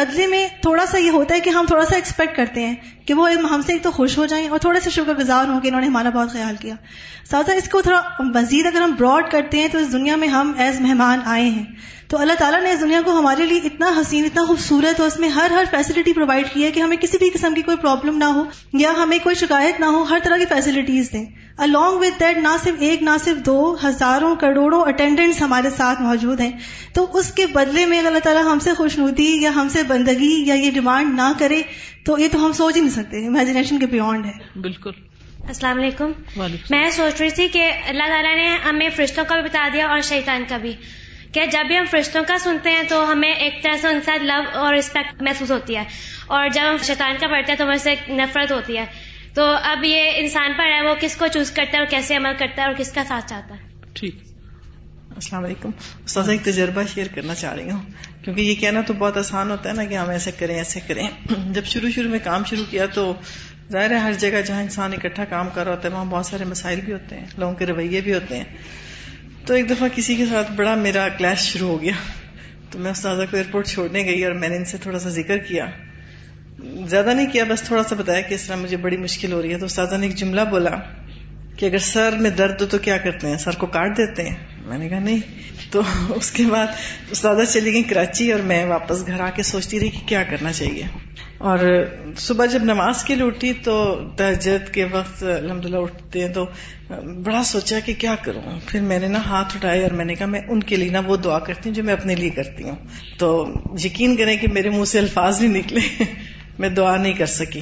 [0.00, 2.74] بدلے میں تھوڑا سا یہ ہوتا ہے کہ ہم تھوڑا سا ایکسپیکٹ کرتے ہیں
[3.06, 5.60] کہ وہ ہم سے ایک تو خوش ہو جائیں اور تھوڑے سے شکر گزار ہوں
[5.60, 6.74] کہ انہوں نے ہمارا بہت خیال کیا
[7.30, 8.02] ساتھ ساتھ اس کو تھوڑا
[8.34, 11.64] مزید اگر ہم براڈ کرتے ہیں تو اس دنیا میں ہم ایز مہمان آئے ہیں
[12.12, 15.16] تو اللہ تعالیٰ نے اس دنیا کو ہمارے لیے اتنا حسین اتنا خوبصورت اور اس
[15.20, 18.16] میں ہر ہر فیسلٹی پرووائڈ کی ہے کہ ہمیں کسی بھی قسم کی کوئی پرابلم
[18.18, 18.42] نہ ہو
[18.80, 21.24] یا ہمیں کوئی شکایت نہ ہو ہر طرح کی فیسلٹیز دیں
[21.66, 26.40] الانگ وتھ دیٹ نہ صرف ایک نہ صرف دو ہزاروں کروڑوں اٹینڈنٹس ہمارے ساتھ موجود
[26.40, 26.50] ہیں
[26.98, 30.54] تو اس کے بدلے میں اللہ تعالیٰ ہم سے نوتی یا ہم سے بندگی یا
[30.64, 31.62] یہ ڈیمانڈ نہ کرے
[32.06, 34.36] تو یہ تو ہم سوچ ہی نہیں سکتے امیجنیشن کے بیونڈ ہے
[34.68, 35.00] بالکل
[35.46, 36.12] السلام علیکم
[36.76, 40.00] میں سوچ رہی تھی کہ اللہ تعالیٰ نے ہمیں فرشتوں کا بھی بتا دیا اور
[40.12, 40.74] شیطان کا بھی
[41.34, 44.22] کہ جب بھی ہم فرشتوں کا سنتے ہیں تو ہمیں ایک طرح سے ان ساتھ
[44.30, 45.84] لو اور رسپیکٹ محسوس ہوتی ہے
[46.38, 48.84] اور جب ہم شیطان کا پڑھتے ہیں تو ہمیں سے نفرت ہوتی ہے
[49.34, 52.34] تو اب یہ انسان پر ہے وہ کس کو چوز کرتا ہے اور کیسے عمل
[52.38, 54.20] کرتا ہے اور کس کا ساتھ چاہتا ہے ٹھیک
[55.16, 55.70] السلام علیکم
[56.04, 57.80] اس ایک تجربہ شیئر کرنا چاہ رہی ہوں
[58.24, 61.06] کیونکہ یہ کہنا تو بہت آسان ہوتا ہے نا کہ ہم ایسے کریں ایسے کریں
[61.58, 63.12] جب شروع شروع میں کام شروع کیا تو
[63.72, 66.44] ظاہر ہے ہر جگہ جہاں انسان اکٹھا کام کر رہا ہوتا ہے وہاں بہت سارے
[66.54, 68.44] مسائل بھی ہوتے ہیں لوگوں کے رویے بھی ہوتے ہیں
[69.46, 71.92] تو ایک دفعہ کسی کے ساتھ بڑا میرا کلیش شروع ہو گیا
[72.70, 75.38] تو میں استاذہ کو ایئرپورٹ چھوڑنے گئی اور میں نے ان سے تھوڑا سا ذکر
[75.48, 75.64] کیا
[76.90, 79.52] زیادہ نہیں کیا بس تھوڑا سا بتایا کہ اس طرح مجھے بڑی مشکل ہو رہی
[79.52, 80.76] ہے تو استاذہ نے ایک جملہ بولا
[81.58, 84.36] کہ اگر سر میں درد ہو تو کیا کرتے ہیں سر کو کاٹ دیتے ہیں
[84.66, 85.82] میں نے کہا نہیں تو
[86.16, 86.66] اس کے بعد
[87.16, 90.52] استاذہ چلی گئی کراچی اور میں واپس گھر آ کے سوچتی رہی کہ کیا کرنا
[90.60, 90.86] چاہیے
[91.50, 91.58] اور
[92.22, 93.72] صبح جب نماز کے لیے اٹھی تو
[94.16, 96.44] تہجد کے وقت الحمد للہ اٹھتے ہیں تو
[97.28, 100.26] بڑا سوچا کہ کیا کروں پھر میں نے نا ہاتھ اٹھائے اور میں نے کہا
[100.34, 102.76] میں ان کے لیے نا وہ دعا کرتی ہوں جو میں اپنے لیے کرتی ہوں
[103.18, 103.30] تو
[103.84, 106.04] یقین کریں کہ میرے منہ سے الفاظ نہیں نکلے
[106.64, 107.60] میں دعا نہیں کر سکی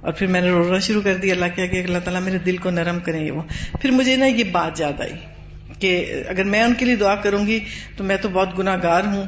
[0.00, 2.56] اور پھر میں نے رونا شروع کر دیا اللہ کیا کہ اللہ تعالیٰ میرے دل
[2.66, 3.42] کو نرم کریں یہ وہ
[3.80, 5.12] پھر مجھے نا یہ بات یاد آئی
[5.80, 5.96] کہ
[6.34, 7.58] اگر میں ان کے لیے دعا کروں گی
[7.96, 9.24] تو میں تو بہت گناہ گار ہوں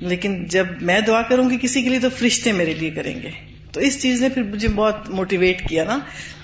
[0.00, 3.30] لیکن جب میں دعا کروں گی کسی کے لیے تو فرشتے میرے لیے کریں گے
[3.72, 5.98] تو اس چیز نے پھر مجھے بہت موٹیویٹ کیا نا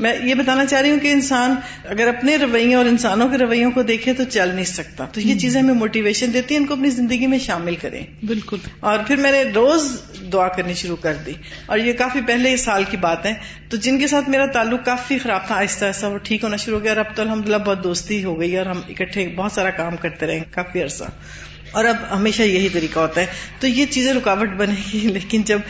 [0.06, 1.54] میں یہ بتانا چاہ رہی ہوں کہ انسان
[1.90, 5.38] اگر اپنے رویوں اور انسانوں کے رویوں کو دیکھے تو چل نہیں سکتا تو یہ
[5.38, 8.56] چیزیں ہمیں موٹیویشن دیتی ہیں ان کو اپنی زندگی میں شامل کریں بالکل
[8.90, 9.88] اور پھر میں نے روز
[10.32, 11.32] دعا کرنی شروع کر دی
[11.66, 13.32] اور یہ کافی پہلے سال کی بات ہے
[13.70, 16.78] تو جن کے ساتھ میرا تعلق کافی خراب تھا آہستہ آہستہ وہ ٹھیک ہونا شروع
[16.78, 19.70] ہو گیا اور اب تو الحمد بہت دوستی ہو گئی اور ہم اکٹھے بہت سارا
[19.82, 21.10] کام کرتے رہے کافی عرصہ
[21.78, 23.26] اور اب ہمیشہ یہی طریقہ ہوتا ہے
[23.60, 25.60] تو یہ چیزیں رکاوٹ بنے گی لیکن جب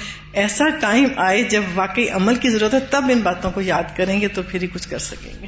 [0.43, 4.21] ایسا ٹائم آئے جب واقعی عمل کی ضرورت ہے تب ان باتوں کو یاد کریں
[4.21, 5.47] گے تو پھر ہی کچھ کر سکیں گے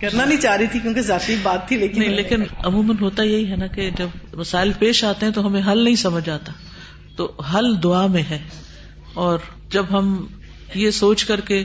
[0.00, 3.50] کرنا نہیں چاہ رہی تھی کیونکہ ذاتی بات تھی لیکن نہیں لیکن عموماً ہوتا یہی
[3.50, 6.52] ہے نا کہ جب مسائل پیش آتے ہیں تو ہمیں حل نہیں سمجھ آتا
[7.16, 8.38] تو حل دعا میں ہے
[9.28, 9.48] اور
[9.78, 10.12] جب ہم
[10.74, 11.62] یہ سوچ کر کے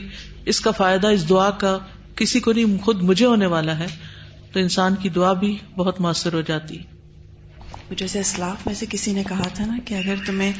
[0.52, 1.76] اس کا فائدہ اس دعا کا
[2.16, 3.86] کسی کو نہیں خود مجھے ہونے والا ہے
[4.52, 6.92] تو انسان کی دعا بھی بہت مؤثر ہو جاتی ہے
[7.98, 10.52] جیسے اسلاف میں سے کسی نے کہا تھا نا کہ اگر تمہیں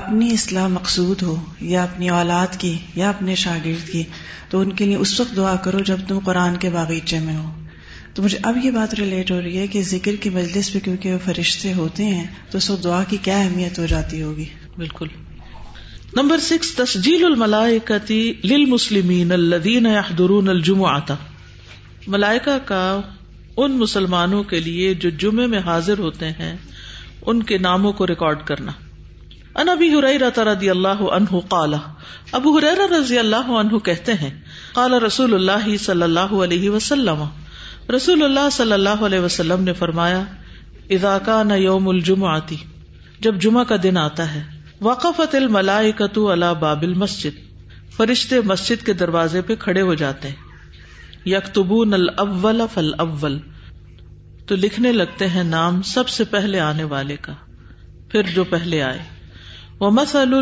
[0.00, 1.34] اپنی اصلاح مقصود ہو
[1.72, 4.02] یا اپنی اولاد کی یا اپنے شاگرد کی
[4.50, 7.50] تو ان کے لیے اس وقت دعا کرو جب تم قرآن کے باغیچے میں ہو
[8.14, 11.12] تو مجھے اب یہ بات ریلیٹ ہو رہی ہے کہ ذکر کی مجلس پہ کیونکہ
[11.12, 14.44] وہ فرشتے ہوتے ہیں تو سو دعا کی کیا اہمیت ہو جاتی ہوگی
[14.76, 15.06] بالکل
[16.16, 17.24] نمبر سکس تسجیل
[18.54, 21.14] الجمعہ
[22.12, 22.82] ملائکا کا
[23.64, 26.56] ان مسلمانوں کے لیے جو جمعے میں حاضر ہوتے ہیں
[27.32, 28.72] ان کے ناموں کو ریکارڈ کرنا
[29.62, 31.76] ان ابی حریرہ رضی اللہ عنہ کالا
[32.40, 34.30] ابو حریرہ رضی اللہ عنہ کہتے ہیں
[34.74, 37.24] کالا رسول اللہ صلی اللہ علیہ وسلم
[37.96, 40.22] رسول اللہ صلی اللہ علیہ وسلم نے فرمایا
[41.24, 42.56] کان یوم الجم آتی
[43.26, 44.42] جب جمعہ کا دن آتا ہے
[44.86, 47.42] وقفت الملائکۃ علی اللہ بابل مسجد
[47.96, 50.46] فرشتے مسجد کے دروازے پہ کھڑے ہو جاتے ہیں
[51.26, 53.38] یکتبون نل اول
[54.46, 57.32] تو لکھنے لگتے ہیں نام سب سے پہلے آنے والے کا
[58.10, 58.98] پھر جو پہلے آئے
[59.80, 60.34] وہ مسل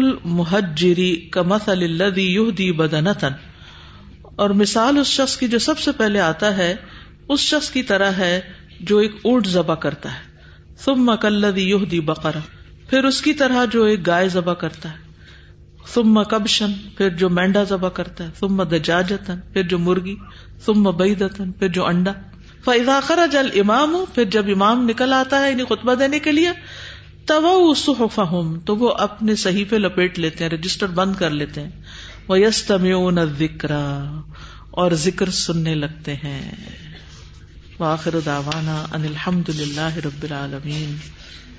[1.46, 3.32] مسل الدی یو دی بدنتن
[4.44, 6.74] اور مثال اس شخص کی جو سب سے پہلے آتا ہے
[7.28, 8.40] اس شخص کی طرح ہے
[8.88, 12.38] جو ایک اونٹ ذبح کرتا ہے ثم مک لدی یو دی بقرا
[12.90, 15.04] پھر اس کی طرح جو ایک گائے ذبح کرتا ہے
[15.94, 16.18] سم
[16.96, 20.14] پھر جو مینڈا ذبح کرتا ہے ثم دجاجتن پھر جو مرغی
[20.98, 25.74] بیدتن پھر جو انڈاخرا جل امام ہوں پھر جب امام نکل آتا ہے انہیں یعنی
[25.74, 26.50] خطبہ دینے کے لیے
[27.42, 31.82] وہ اسم تو وہ اپنے صحیح پہ لپیٹ لیتے ہیں رجسٹر بند کر لیتے ہیں
[32.28, 33.72] وہ یس تم ذکر
[34.84, 36.40] اور ذکر سننے لگتے ہیں
[37.78, 40.96] واخر داوانا ان الحمد للہ رب العالمین